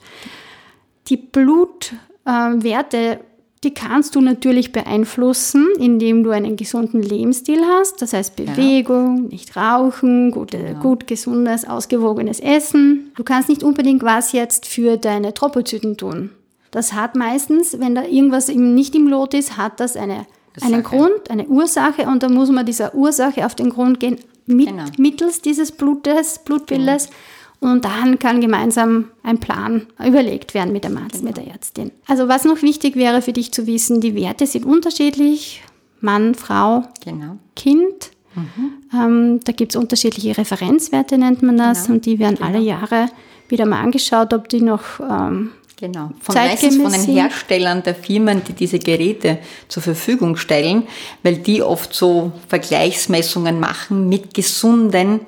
Die 1.08 1.16
Blutwerte, 1.16 2.96
äh, 2.96 3.18
die 3.64 3.72
kannst 3.72 4.14
du 4.14 4.20
natürlich 4.20 4.72
beeinflussen, 4.72 5.66
indem 5.78 6.22
du 6.22 6.30
einen 6.30 6.56
gesunden 6.56 7.02
Lebensstil 7.02 7.62
hast, 7.64 8.02
das 8.02 8.12
heißt 8.12 8.36
Bewegung, 8.36 9.24
ja. 9.24 9.28
nicht 9.30 9.56
rauchen, 9.56 10.30
gute, 10.30 10.58
genau. 10.58 10.80
gut 10.80 11.06
gesundes, 11.06 11.66
ausgewogenes 11.66 12.38
Essen. 12.40 13.12
Du 13.16 13.24
kannst 13.24 13.48
nicht 13.48 13.62
unbedingt 13.62 14.02
was 14.02 14.32
jetzt 14.32 14.66
für 14.66 14.98
deine 14.98 15.32
Tropozyten 15.32 15.96
tun. 15.96 16.30
Das 16.70 16.92
hat 16.92 17.16
meistens, 17.16 17.80
wenn 17.80 17.94
da 17.94 18.04
irgendwas 18.04 18.48
nicht 18.48 18.94
im 18.94 19.08
Lot 19.08 19.32
ist, 19.32 19.56
hat 19.56 19.80
das 19.80 19.96
eine 19.96 20.26
einen 20.62 20.82
Grund, 20.82 21.30
eine 21.30 21.46
Ursache 21.46 22.02
und 22.06 22.22
da 22.22 22.28
muss 22.28 22.50
man 22.50 22.64
dieser 22.66 22.94
Ursache 22.94 23.44
auf 23.44 23.54
den 23.54 23.70
Grund 23.70 24.00
gehen, 24.00 24.18
mit, 24.46 24.68
genau. 24.68 24.84
mittels 24.96 25.42
dieses 25.42 25.72
Blutes, 25.72 26.40
Blutbildes. 26.44 27.06
Genau. 27.06 27.16
Und 27.58 27.84
dann 27.84 28.18
kann 28.18 28.40
gemeinsam 28.40 29.06
ein 29.22 29.38
Plan 29.38 29.86
überlegt 30.04 30.52
werden 30.52 30.72
mit 30.72 30.84
dem 30.84 30.96
Arzt, 30.98 31.14
genau. 31.14 31.28
mit 31.28 31.36
der 31.38 31.48
Ärztin. 31.48 31.90
Also 32.06 32.28
was 32.28 32.44
noch 32.44 32.60
wichtig 32.62 32.96
wäre 32.96 33.22
für 33.22 33.32
dich 33.32 33.50
zu 33.50 33.66
wissen, 33.66 34.00
die 34.00 34.14
Werte 34.14 34.46
sind 34.46 34.66
unterschiedlich. 34.66 35.62
Mann, 36.00 36.34
Frau, 36.34 36.82
genau. 37.02 37.38
Kind. 37.56 38.10
Mhm. 38.34 38.72
Ähm, 38.92 39.40
da 39.44 39.52
gibt 39.52 39.74
es 39.74 39.80
unterschiedliche 39.80 40.36
Referenzwerte, 40.36 41.16
nennt 41.16 41.42
man 41.42 41.56
das. 41.56 41.84
Genau. 41.84 41.94
Und 41.94 42.06
die 42.06 42.18
werden 42.18 42.42
alle 42.42 42.58
genau. 42.58 42.66
Jahre 42.66 43.06
wieder 43.48 43.64
mal 43.64 43.80
angeschaut, 43.80 44.34
ob 44.34 44.48
die 44.48 44.60
noch 44.60 45.00
ähm, 45.00 45.52
Genau. 45.78 46.10
Von 46.20 46.34
meistens 46.34 46.76
von 46.76 46.90
den 46.90 47.04
Herstellern 47.04 47.82
der 47.82 47.94
Firmen, 47.94 48.42
die 48.44 48.54
diese 48.54 48.78
Geräte 48.78 49.38
zur 49.68 49.82
Verfügung 49.82 50.36
stellen, 50.36 50.84
weil 51.22 51.36
die 51.36 51.62
oft 51.62 51.94
so 51.94 52.32
Vergleichsmessungen 52.48 53.60
machen 53.60 54.08
mit 54.08 54.32
gesunden 54.32 55.20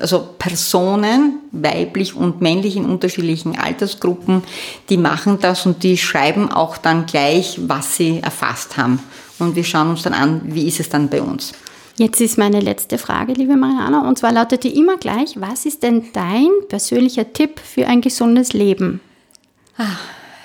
also 0.00 0.28
Personen, 0.38 1.38
weiblich 1.52 2.14
und 2.14 2.40
männlich 2.40 2.76
in 2.76 2.86
unterschiedlichen 2.86 3.56
Altersgruppen, 3.56 4.42
die 4.88 4.96
machen 4.96 5.38
das 5.40 5.64
und 5.64 5.82
die 5.82 5.96
schreiben 5.96 6.50
auch 6.50 6.76
dann 6.76 7.06
gleich, 7.06 7.60
was 7.68 7.96
sie 7.96 8.18
erfasst 8.20 8.76
haben. 8.76 8.98
Und 9.38 9.54
wir 9.54 9.64
schauen 9.64 9.90
uns 9.90 10.02
dann 10.02 10.14
an, 10.14 10.42
wie 10.46 10.66
ist 10.66 10.80
es 10.80 10.88
dann 10.88 11.08
bei 11.08 11.22
uns. 11.22 11.52
Jetzt 11.96 12.20
ist 12.20 12.38
meine 12.38 12.58
letzte 12.58 12.98
Frage, 12.98 13.34
liebe 13.34 13.56
Mariana, 13.56 14.08
und 14.08 14.18
zwar 14.18 14.32
lautet 14.32 14.64
die 14.64 14.76
immer 14.76 14.96
gleich, 14.96 15.40
was 15.40 15.64
ist 15.66 15.84
denn 15.84 16.06
dein 16.12 16.48
persönlicher 16.68 17.32
Tipp 17.32 17.60
für 17.60 17.86
ein 17.86 18.00
gesundes 18.00 18.52
Leben? 18.52 19.00